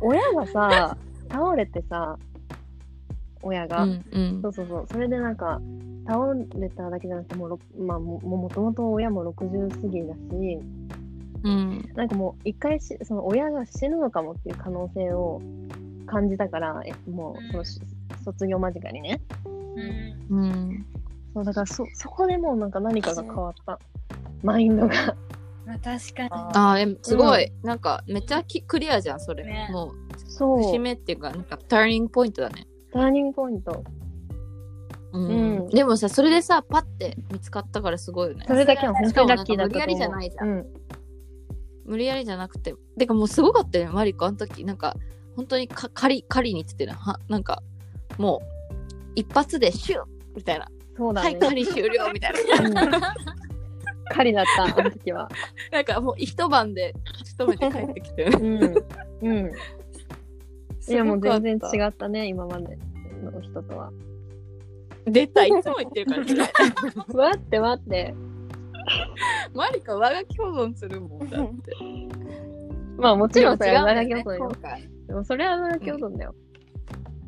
[0.00, 0.96] 親がさ、
[1.30, 2.16] 倒れてさ、
[3.42, 4.42] 親が、うんうん。
[4.42, 5.60] そうそうそう、それでなんか、
[6.06, 6.18] 倒
[6.58, 10.58] れただけじゃなくて、もうろ、まあ、ももともと親も60過ぎだし、
[11.44, 11.88] うん。
[11.94, 15.40] なんかもう一回し、その親が死ぬのかもっていう可能性を
[16.06, 17.80] 感じたから、えもうそのし
[18.24, 19.20] 卒業間近にね。
[20.30, 20.38] うん。
[20.38, 20.86] うん。
[21.34, 23.78] そうだからそ、そこでもうなんか何かが変わった。
[24.42, 25.16] マインドが。
[25.66, 26.28] まあ確かに。
[26.32, 26.94] あー。
[26.94, 29.68] えすごい、なんかめっちゃきクリアじゃんそれ、ね。
[29.70, 29.92] もう
[30.30, 30.62] そう。
[30.62, 32.66] 節目っていうかなんかターニングポイントだね。
[32.92, 33.84] ターニングポイント。
[35.12, 35.32] うん、う
[35.66, 35.68] ん。
[35.68, 38.44] でもさそれでさパッて見つかったからすごいよね。
[38.46, 40.66] それだけは本当にラッキーだ無理やりじゃないじゃんうん。
[41.84, 42.74] 無理やりじゃなくて。
[42.98, 44.26] てかもうすごかったよねマリコ。
[44.26, 44.96] あの時なんか
[45.36, 47.62] 本当にか狩り狩りに行っててねはなんか
[48.18, 48.72] もう
[49.14, 50.04] 一発でシュッ
[50.34, 51.28] みたいな、そうだね。
[51.28, 52.32] はい狩り終了みたい
[52.70, 53.14] な
[54.12, 55.28] うん狩りだった、あの時は。
[55.72, 56.94] なんかもう一晩で
[57.24, 58.74] 仕留めて帰ってきてうん。
[59.22, 59.52] うん。
[60.88, 62.78] いや、もう全然う違ったね、今まで
[63.22, 63.92] の人とは。
[65.04, 66.34] 出たいつも言ってるからね
[67.12, 68.14] 待って待って。
[69.54, 71.72] マリコ我が共存するもんだって
[72.96, 76.34] まあもちろんそれは長でも違うんだよね共存よでもそれは長共存だよ。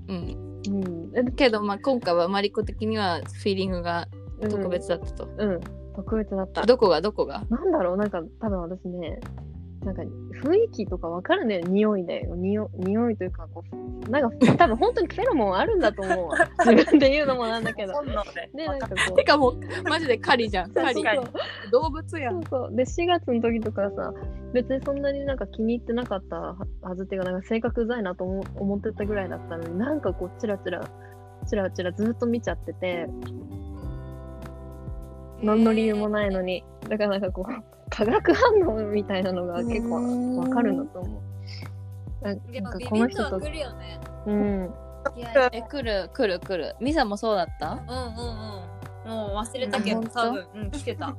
[0.09, 1.12] うんうん。
[1.16, 4.09] えけどまあ今回はマリコ的にはフィーリングが
[4.41, 5.61] 特別だったと、うん。
[5.95, 6.62] 特別だった。
[6.62, 7.01] どこが？
[7.01, 7.45] どこが？
[7.51, 7.97] なんだろう？
[7.97, 9.20] なんか多分私ね、
[9.84, 10.03] なんか
[10.42, 11.66] 雰囲気とかわかるんだよ。
[11.66, 12.26] 匂いで。
[12.36, 16.38] 匂匂いというか、こう、なんか多分本当にフェロモンあるんだと思うわ。
[16.64, 17.92] 自分で言うのもなんだけど。
[18.03, 18.51] で。
[18.55, 19.16] で、なんかこう。
[19.16, 21.05] てかもうマジで狩りじゃん狩り
[21.70, 22.76] 動物やんそうそう。
[22.76, 24.12] で、4月の時とかさ、
[24.53, 30.82] 別にそんなになんか気に入ってなかったははずっていうか、なんか性格うざいなと思思ってたぐらいだったのに、なんかこう、チラチラ、
[31.47, 33.07] チラチラずっと見ちゃってて、
[35.45, 36.64] 何の理由もないのに。
[36.88, 41.18] だからなんかこう、化学反応みたいなのが結構わかるんだと思
[42.22, 42.24] う。
[42.24, 44.01] なんかもビビッとはこの人と、来るよね。
[44.26, 44.74] うん。
[45.16, 46.76] いやえ来る来る来る。
[46.80, 47.72] ミサもそうだった？
[47.72, 47.86] うんうん
[49.05, 49.11] うん。
[49.11, 50.47] もう忘れたけど多分。
[50.55, 51.14] うん来てた。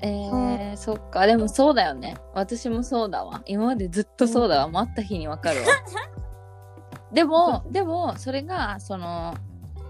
[0.00, 1.26] えー、そっか。
[1.26, 2.16] でもそうだよね。
[2.34, 3.42] 私もそうだわ。
[3.46, 5.66] 今までずっとそうだわ、もう会った日にわかるわ。
[7.12, 9.34] でもでもそれがその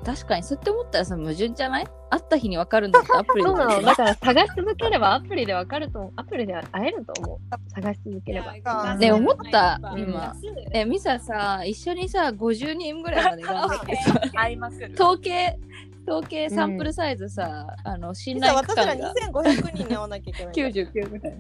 [0.05, 1.87] 確かにそうやって思ったらさ矛盾じゃない？
[2.11, 3.83] 会った日にわかるんだったら アプリでそうなの。
[3.83, 6.13] だから探し続ければアプリでわかると思う。
[6.17, 7.71] アプリで会えると思う。
[7.75, 8.55] 探し続ければ。
[8.65, 10.35] あね思ったうん今
[10.73, 14.93] えミサさ一緒にさ50人ぐらいまで頑張ってさ 合いまくる。
[14.95, 15.59] 統計
[16.07, 20.55] 統計サンプルサイズさ、あの信頼区私ら間が2500人に会わなきゃいけない。
[20.55, 21.35] 99ぐらい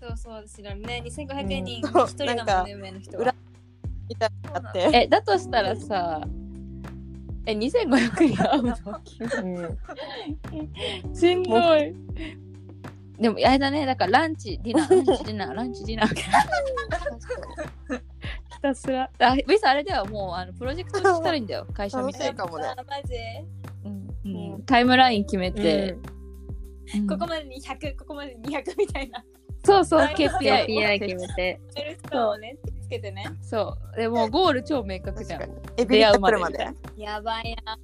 [0.00, 3.34] そうそうですよね2500人うん一人だもんね上の人は裏
[4.08, 4.90] みたいなのがあって。
[5.04, 6.20] えだとしたらさ
[7.46, 8.74] え2500人会うの
[11.04, 11.14] うん。
[11.14, 11.94] しんどい。
[13.18, 16.14] でも、あれだね、だからランチ、ディナー、 ランチ、ディナー、ランチ、ディナー。
[16.14, 16.22] ひ
[18.60, 19.08] たすら。
[19.20, 22.44] あ、ウィスあれではもう、あの、プロジェクトしたらいいんだよ、 会社みたいな。
[22.44, 22.50] マ
[23.06, 23.14] ジ？
[23.84, 24.08] うん。
[24.54, 24.62] うん。
[24.64, 25.96] タイムライン決めて。
[26.94, 27.06] うん。
[27.06, 29.24] ここまでに100ここまでに200みたいな
[29.66, 30.66] そうそう、はい KPI。
[30.66, 31.60] KPI 決めて。
[31.74, 33.96] チェルスコアをねつけてねそう。
[34.00, 35.42] でも、ゴール超明確じゃん。
[35.76, 36.68] エビリッと来るまで。
[36.96, 37.76] やばいな。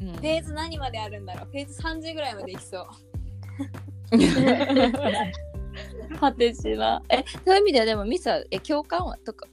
[0.00, 1.48] うんフェーズ何まであるんだろう。
[1.50, 2.86] フェーズ30ぐらいまでいきそう。
[6.20, 7.02] 果てしな。
[7.08, 9.46] え、そういう意味では、でも、ミサ、え、共感はとか、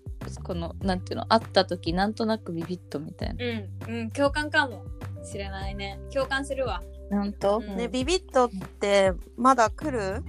[0.43, 3.45] この、なんていうの、会った時、なんとなくビビッとみたいな。
[3.45, 3.95] うん。
[3.95, 4.11] うん。
[4.11, 4.83] 共感かも。
[5.25, 5.99] しれないね。
[6.13, 6.83] 共感するわ。
[7.09, 7.57] なんと？
[7.57, 7.77] うん。
[7.77, 8.49] ね、ビビットっ
[8.79, 10.23] てまだ来る？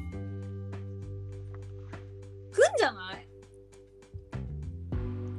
[2.55, 3.29] 来んじゃない？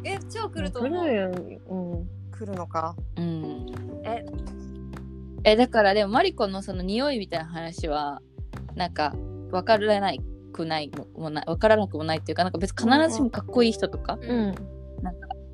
[0.04, 1.32] え超来ると思う来るよ。
[1.70, 2.08] うん。
[2.32, 2.96] 来るのか？
[3.18, 3.66] うん。
[4.04, 4.26] え
[5.46, 8.22] え、だからでも、マリコのその匂いみたいな話は、
[8.76, 9.16] なんか、
[9.52, 10.20] わからない
[10.52, 14.56] くないもない、わからなくもないっていうか、なんか別に必ずしもかっこいい人とか、うん。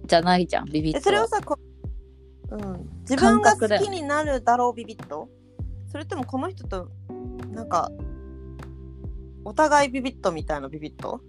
[0.08, 1.06] じゃないじゃん、ビビッえ、と。
[1.06, 1.60] それをさ、こ
[2.50, 5.30] うん、自分が感覚だよ好きになるだろうビビット？
[5.88, 6.90] それともこの人と、
[7.54, 7.92] なんか、
[9.46, 11.22] お互いビビットみたいなビビット？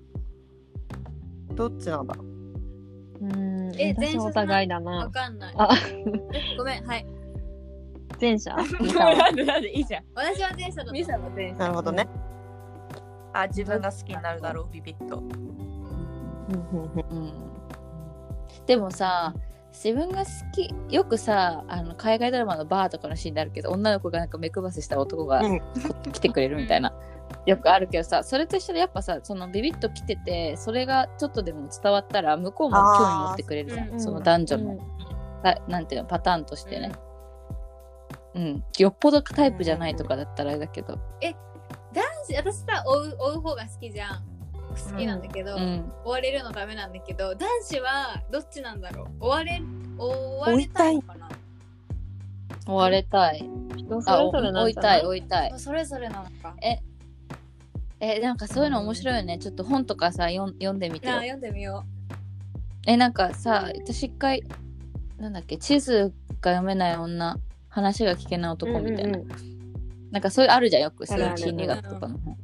[1.54, 3.24] どっちなんだろう？
[3.24, 3.72] うん。
[3.78, 5.10] え前者じゃない私お互いだわな。
[5.10, 5.68] かんないあ、
[6.58, 7.06] ごめんはい
[8.20, 8.54] 前者？
[8.56, 10.04] なんでなんでいいじゃん。
[10.14, 12.08] 私は前者だとミサの前なるほどね。
[13.32, 15.16] あ、自分が好きになるだろう、ビビッと。
[15.16, 15.22] う
[17.14, 17.32] ん。
[18.66, 19.34] でもさ、
[19.72, 25.60] 自分が好き、よくさ、あの海外ドラマのバーとかのシーンであるけど、女の子がなんか目配せした男がうん
[26.12, 26.92] 来てくれるみたいな。
[27.46, 34.00] よくあるけどさ、それと一緒でやっぱさ、そのビビッと来てて、それがちょっとでも伝わったら、向こうも興味持ってくれるじゃん。
[34.00, 34.78] その男女の、うん。
[35.42, 36.92] ななんていうの、パターンとしてね。
[38.34, 38.64] うん。
[38.78, 40.98] よっぽどタイプじゃないとかだったらあれだけど。
[41.92, 44.24] 男子私さ追う追う方が好きじゃん。
[44.92, 45.92] 好きなんだけど、うん。
[46.04, 49.26] 追われるのダメなんだけど男子はどっちなんだろう？
[49.26, 49.62] 追われ
[49.98, 51.28] 追われたいのかな？
[52.66, 53.46] 追われたい。
[53.76, 55.52] 人それぞれなん追いたい追いたい。
[55.58, 56.56] それぞれなのか。
[56.62, 56.78] え
[58.20, 59.38] なんかそういうの面白いよね。
[59.38, 61.08] ちょっと本とかさ読ん読んでみて。
[61.08, 61.84] よ読んでみよ
[62.86, 64.42] えなんかさ私一回
[65.18, 67.36] なんだっけ地図が読めない女
[67.68, 69.24] 話が聞けない男みたいな、うん。
[69.24, 69.28] うん
[70.10, 70.18] な。
[70.18, 72.36] んかそういうあるじゃんよくそういう心理学とかの本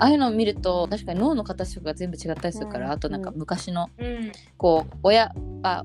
[0.00, 4.32] ああいうのを見ると確かに脳の形とか全部違ったりするから、うんあとなんか昔のううん。
[4.58, 5.32] こう親
[5.62, 5.84] あ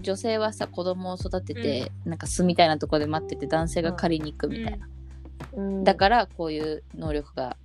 [0.00, 4.86] 女性はさ子供を育てて、なんか巣みたいなところで待ってて男性が借りに行くみたいな、
[5.54, 5.84] うん。
[5.84, 7.56] だからこういう能力が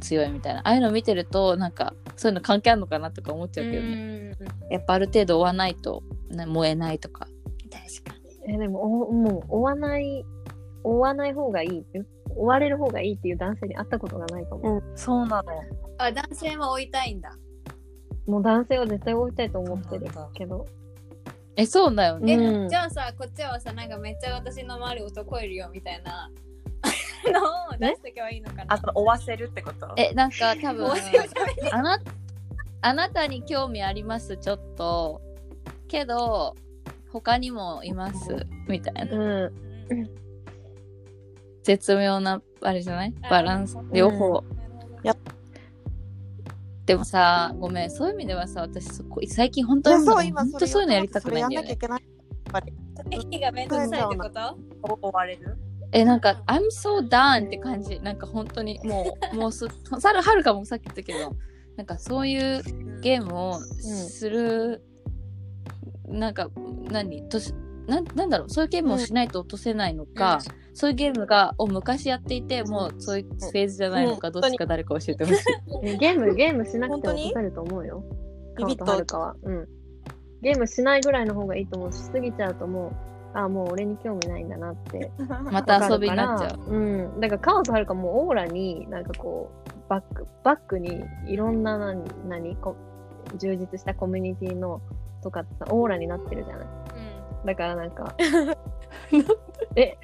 [0.00, 0.60] 強いみたいな。
[0.60, 4.72] ああいうの見てるとなんかそういうの関係あるのかなとか思っちゃうけどね、うん。
[4.72, 7.26] やっぱある程度追わないと、ね、燃えないとか。
[7.70, 10.24] 確かえでもおもう追わない
[10.82, 11.84] 追わない方がいい
[12.34, 15.44] 追われる方がいいっていう男性に会ったことがないかも、そうなの。
[15.98, 17.36] あ男性も追いたいんだ。
[18.26, 20.66] もう男性は絶対追いたいと思ってるけど。
[21.56, 22.68] えそうだよね、え、うん。
[22.68, 26.30] じゃあさこっちはさなんかめっちゃ私の周り男いるよみたいな
[27.32, 27.40] の
[27.74, 28.64] を出しとけばいいのかな。
[28.68, 29.92] あと、追わせるってこと？
[29.96, 30.90] えなんか多分
[31.72, 32.00] あな
[32.80, 35.20] あなたに興味ありますちょっと。
[35.88, 36.54] けど
[37.10, 39.02] 他にもいますみたいな。
[39.10, 39.52] うん。
[41.62, 43.14] 絶妙なあれじゃない？
[43.22, 43.76] あバランス。
[43.76, 44.44] うん両方、
[45.02, 45.16] や
[46.86, 47.90] でもさごめん。
[47.90, 51.62] そういう意味ではさ私そこ最近本当に本当そういうのやりたくないんだよね。
[51.62, 52.02] それやんなきゃいけない。
[52.02, 52.06] や
[52.50, 52.72] っぱり。
[53.10, 54.58] 駅がめんどくさいってこと？
[55.02, 55.56] 追われる？
[55.92, 58.00] えなんか I'm so done って感じ。
[58.00, 59.66] なんか本当にもう もうす
[60.00, 61.36] さるはるかもさっき言ったけど
[61.76, 62.62] なんかそういう
[63.00, 64.82] ゲームをする、
[66.06, 66.50] なんか
[66.90, 67.28] 何？
[67.28, 67.54] とし
[67.86, 68.50] なんなんだろう？
[68.50, 70.40] そういうゲームをしないと落とせないのか、
[70.74, 75.44] そういうゲームがを昔やっていてもうそういうフェーズじゃないのか、うんどっちか誰か教えてほしい。
[75.84, 78.04] えゲームゲームしなくても落とせると思うよ。
[78.58, 78.84] ビビッと。
[78.84, 79.36] はるかは。
[79.42, 79.68] うん。
[80.42, 82.92] ゲームしないぐらいの方がいいと思うししすぎちゃうともう
[83.38, 85.12] あもう俺に興味ないんだなって
[85.52, 86.70] また遊びになっちゃう。
[86.70, 86.76] う
[87.16, 87.20] ん。
[87.20, 92.74] だから、カオとはるかもうオーラに、なんかこう、バック、バックにいろんな何、何こ
[93.36, 94.80] 充実したコミュニティの
[95.22, 96.66] とかってさ、オーラになってるじゃない。
[97.44, 98.16] だからなんか、
[99.76, 99.96] え、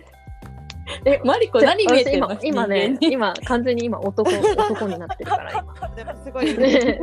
[1.04, 5.74] え、マリコ何見えて今、今ね、今、完全に今男、男になってるから、今。
[6.24, 6.54] すごい。
[6.54, 7.00] で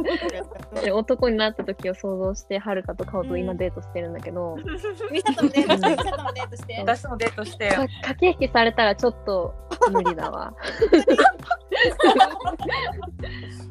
[0.84, 4.58] で男になった時を想像して、はるかとカオと今デートしてるんだけど、
[5.12, 6.78] ミサともデートして、ミサともデートして。
[6.80, 7.70] 私もデートして。
[7.70, 9.54] 駆け引きされたらちょっと
[9.92, 10.54] 無理だわ。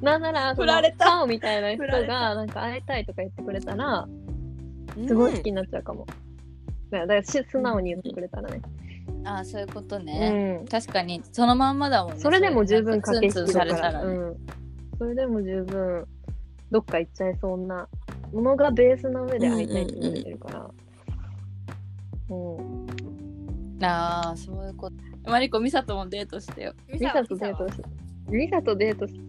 [0.02, 4.08] なんなら、振られたカオみたいな人が、なんか会いたいとか言ってくれたら、
[5.06, 6.06] すごい好きになっちゃうかも。
[6.90, 8.60] だから、素直に言ってくれたらね。
[8.64, 8.89] あ
[9.24, 10.60] あそういうことうね。
[10.62, 10.66] ん。
[10.66, 12.20] 確かにそのまんまだもんね。
[12.20, 14.36] それでも十分駆け引されたらねうん。
[14.98, 16.06] それでも十分、
[16.70, 17.88] どっか行っちゃいそうな
[18.32, 20.70] ものがベースの上で会いたいって言ってるから。
[22.30, 23.84] うん。
[23.84, 24.96] ああそういうこと。
[25.30, 26.74] マリコミサともデートしてよ。
[26.88, 27.82] ミミサとデートし、
[28.28, 29.20] ミサとデートし、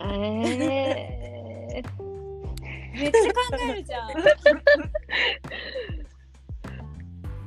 [0.00, 1.96] えー、
[2.94, 4.10] めっちゃ考えるじゃん。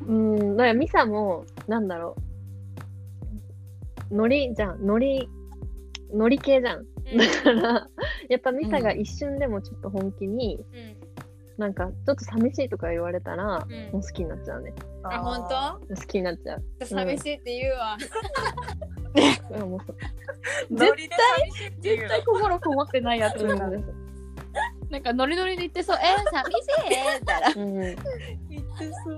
[0.09, 2.15] うん、だからミサも、なんだろ
[4.11, 5.29] う、ノリじゃん、ノリ、
[6.13, 6.85] ノリ系じゃん。
[7.15, 7.87] だから、
[8.29, 11.09] やっぱミサが一瞬でもちょっと本気に、うん
[11.59, 14.73] なんか、ちょっと寂しいとか言われたら、うんもう好きになっちゃうね。
[15.03, 15.45] あ、本
[15.89, 15.93] 当？
[15.95, 16.85] 好きになっちゃう。
[16.85, 17.97] 寂しいって言うわ。
[19.51, 19.93] うん、もうそ
[20.73, 23.47] ノリで寂しいっていう絶対心こもってないやつう。
[23.49, 23.69] だな。
[24.89, 27.19] なんかノリノリで言ってそう、えー、寂しい？
[27.19, 27.53] みたいな。
[28.49, 29.17] 言ってそう。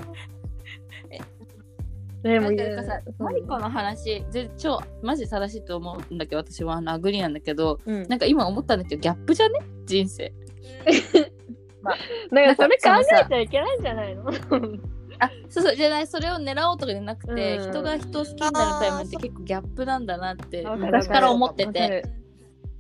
[2.23, 8.07] でも、なんかさ、マリコの話、ぜ超マジ正しいと思うんだけど、私はあのアグリなんだけど、うん。
[8.07, 9.59] なんか今思ったんだけど、ギャップじゃね？
[9.85, 10.31] 人生。
[11.83, 11.97] だか
[12.31, 14.29] らそれ考えちゃいけないんじゃないの？
[15.19, 17.69] あ、そうそう、じゃない、それを狙おうとかじゃなくて、うん。
[17.71, 22.03] 人が人を好きになるタイムって結構ギャップなんだなって、昔から思ってて。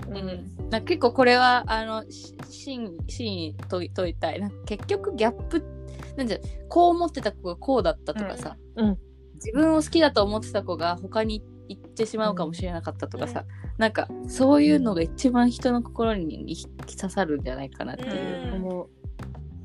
[0.07, 0.17] う、うん。
[0.17, 0.69] ん。
[0.69, 4.41] なんか結構これは、あの、し真真意問い問いたい。
[4.65, 5.63] 結局ギャップ、
[6.15, 6.37] なんじゃ、
[6.69, 8.85] こう思ってた子がこうだったとかさ、うん。
[8.89, 8.97] うん
[9.43, 13.45] 自分を好きだと思ってた子が他に行ってしまうかもしれなかったとかさ、
[13.77, 18.47] なんかそういうのが一番人の心に刺さるんじゃないかなっていう。
[18.47, 18.89] うん思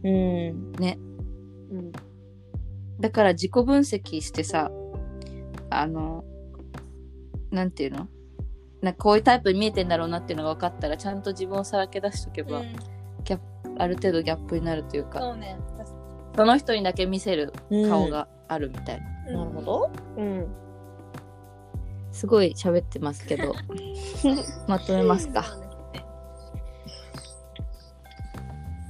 [0.05, 0.11] うん。
[0.11, 0.77] う。
[1.71, 1.93] うん。
[3.01, 4.71] だから自己分析してさ、
[5.69, 6.25] あの、
[7.51, 8.09] なんていうの？
[8.83, 12.63] なんかこういうタイプに見えてんだろうなっていうのが分かったらちゃんと自分をさらけ出しとけば、
[13.79, 15.59] ある程度ギャップになるというか、そうね。
[16.37, 17.53] その人にだけ見せる
[17.89, 19.01] 顔があるみたい。
[19.27, 19.91] ななるほど。
[20.17, 20.47] うん。
[22.13, 23.55] すごい喋ってますけど。
[24.67, 25.45] まとめますか？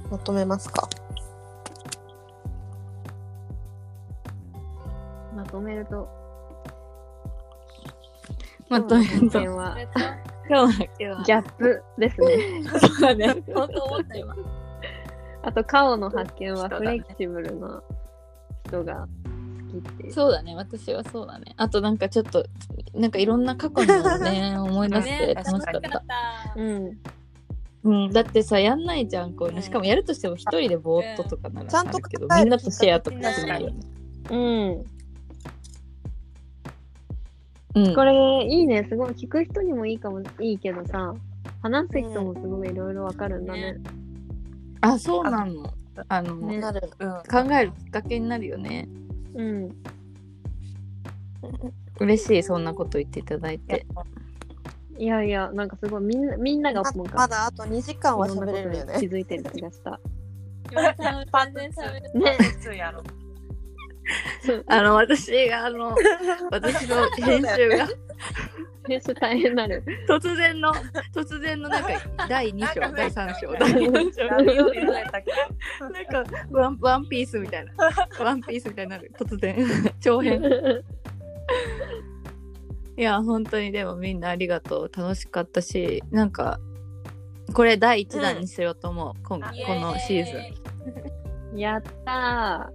[0.09, 0.87] まとめますか？
[5.35, 6.07] まとめると、
[8.69, 9.41] まとめると。
[9.41, 9.75] 今日は。
[11.25, 12.63] ギャップですね。
[12.79, 13.43] そうだね。
[13.53, 14.35] 本当思った今。
[15.43, 17.83] あと、カオの発見はフレキシブルな
[18.65, 19.26] 人が好
[19.67, 20.13] きっていう。
[20.13, 20.55] そうだね。
[20.55, 21.53] 私はそうだね。
[21.57, 22.45] あとなんかちょっと
[22.93, 25.79] なんかいろんな過去のね 思い出してね楽しかった。
[25.79, 26.03] った。
[26.55, 26.97] うん。
[27.83, 29.47] うん、だってさやんないじゃんこう。
[29.49, 33.79] いうのしかもやるとしても一人でぼーっととかならちゃんとあるけどみんなとシェアとかしないよね。
[34.29, 34.97] うん。
[37.75, 37.95] うん。
[37.95, 38.85] これ、いいね。
[38.89, 39.11] すごい。
[39.11, 41.13] 聞く人にもいいかも、いいけどさ、
[41.61, 43.77] 話す人もすごいいろいろわかるんだね。
[44.81, 45.71] あそうなの。
[46.07, 46.61] あの、ね。
[46.61, 46.71] 考
[47.53, 48.87] えるきっかけになるよね
[49.37, 49.83] うん。
[51.99, 53.85] 嬉しいそんなこと言っていただいて
[54.97, 59.15] いやいや、なんかすごい、みんな、みんながまなんか、まだあと2時間は喋れるよことに気ね。
[59.15, 59.99] づいてる気がした。
[61.31, 62.19] パン全然喋る。
[62.19, 62.37] ね。
[62.39, 63.03] 普通やろ
[64.67, 65.95] あの私があの
[66.51, 67.87] 私の編集が。
[68.87, 69.83] 編集大変なる。
[70.07, 70.73] 突然の
[71.13, 71.89] 突然のなんか
[72.29, 74.27] 第2章第3章第4章。
[75.89, 77.73] なんかワンワンピースみたいな。
[78.19, 79.11] ワンピースみたいになる。
[79.19, 79.57] 突然。
[79.99, 80.41] 長編。
[82.97, 84.91] いや本当にでもみんなありがとう。
[84.91, 86.59] 楽しかったしなんか
[87.53, 90.31] これ第1弾にしようと思う、今このシーズ
[91.53, 91.59] ン。
[91.59, 92.71] やった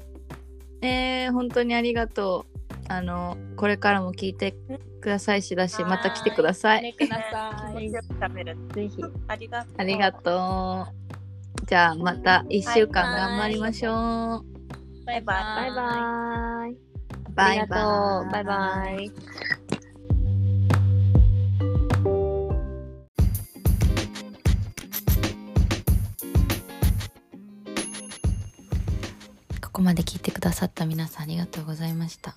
[0.83, 2.53] えー、本当にありがとう
[2.89, 4.55] あのこれからも聞いて
[5.01, 6.95] くださいしだしまた来てください。
[8.75, 9.03] ぜひ。
[9.29, 10.87] ありがとうありがと
[11.63, 14.53] うじゃあまた1週間頑張りましょう
[15.07, 15.37] バイバイ。
[15.37, 16.77] バイバイ。
[17.35, 18.45] バイありがとバイう。
[18.45, 19.62] バイバイ。
[29.73, 32.35] ここまで聞いてくださった皆さんありがとうございました。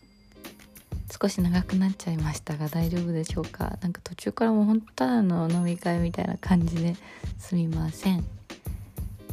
[1.22, 3.78] 少し長くなっちゃいましたが大丈夫でしょうか。
[3.82, 6.96] なんか途中からもう本当ただの飲み会みたいな感じで
[7.38, 8.24] すみません。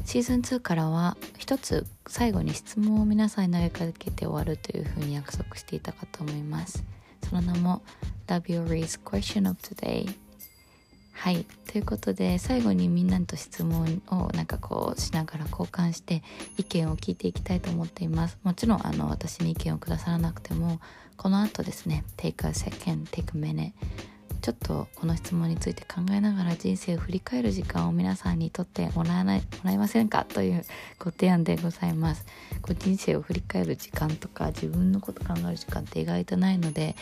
[0.05, 6.83] シーズン2からは一つ最後に質問を皆さんに投げかけて終わるというふうに約束していたかと思います。
[7.31, 7.83] その名も
[8.27, 10.13] Love Your Race Question of Today
[11.23, 11.47] はい。
[11.71, 16.21] ということで最後にみんなと質問をなんかこうしながら交換して
[16.59, 18.39] 意見を聞いていきたいと思っています。
[18.43, 20.81] もちろんあの私に意見をくださらなくても
[21.17, 23.71] この後ですね Take a second, take a minute
[24.43, 30.65] ちょっとこの質問について考えながら人生を振り返る時間を皆さんにとってもらえないもらえませんかという
[30.99, 32.27] ご提案でございます
[32.61, 36.97] こう人生を振り返る時間とか自分のこと考える時間って意外とないので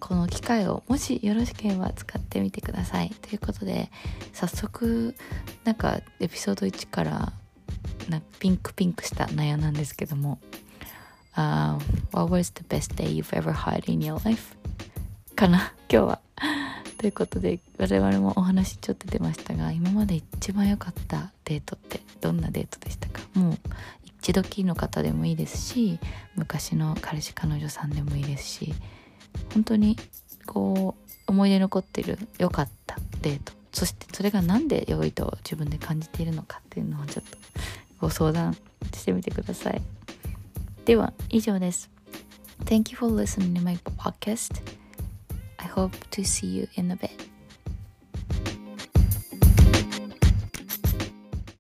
[0.00, 3.90] この機会をもしよろしければ使ってみてくださいということで
[4.32, 5.14] 早速
[5.64, 7.32] なんかエピソード1から
[8.08, 10.38] なピンクピンクした内容なんですけども、
[11.34, 11.78] uh,
[12.12, 14.56] What was the best day you've ever had in your life?
[15.34, 16.20] かな今日は。
[16.98, 23.20] ということで我々もお話ちょっと出ましたが今まで一番良かったデートってどんなデートでしたか？
[23.34, 23.58] もう
[24.04, 26.00] 一度きりの方でもいいですし
[26.34, 28.74] 昔の彼氏彼女さんでもいいですし
[29.52, 29.96] 本当に
[30.46, 33.52] こう思い出残ってる良かったデート。
[33.72, 37.36] そしてそれが何で良いと自分で感じているのかっていうのをちょっと
[38.00, 38.56] ご相談
[38.94, 39.82] してみてください。
[40.86, 41.90] では以上です。
[42.64, 44.62] Thank you for listening to my podcast.
[45.66, 47.28] Hope to see you in a bit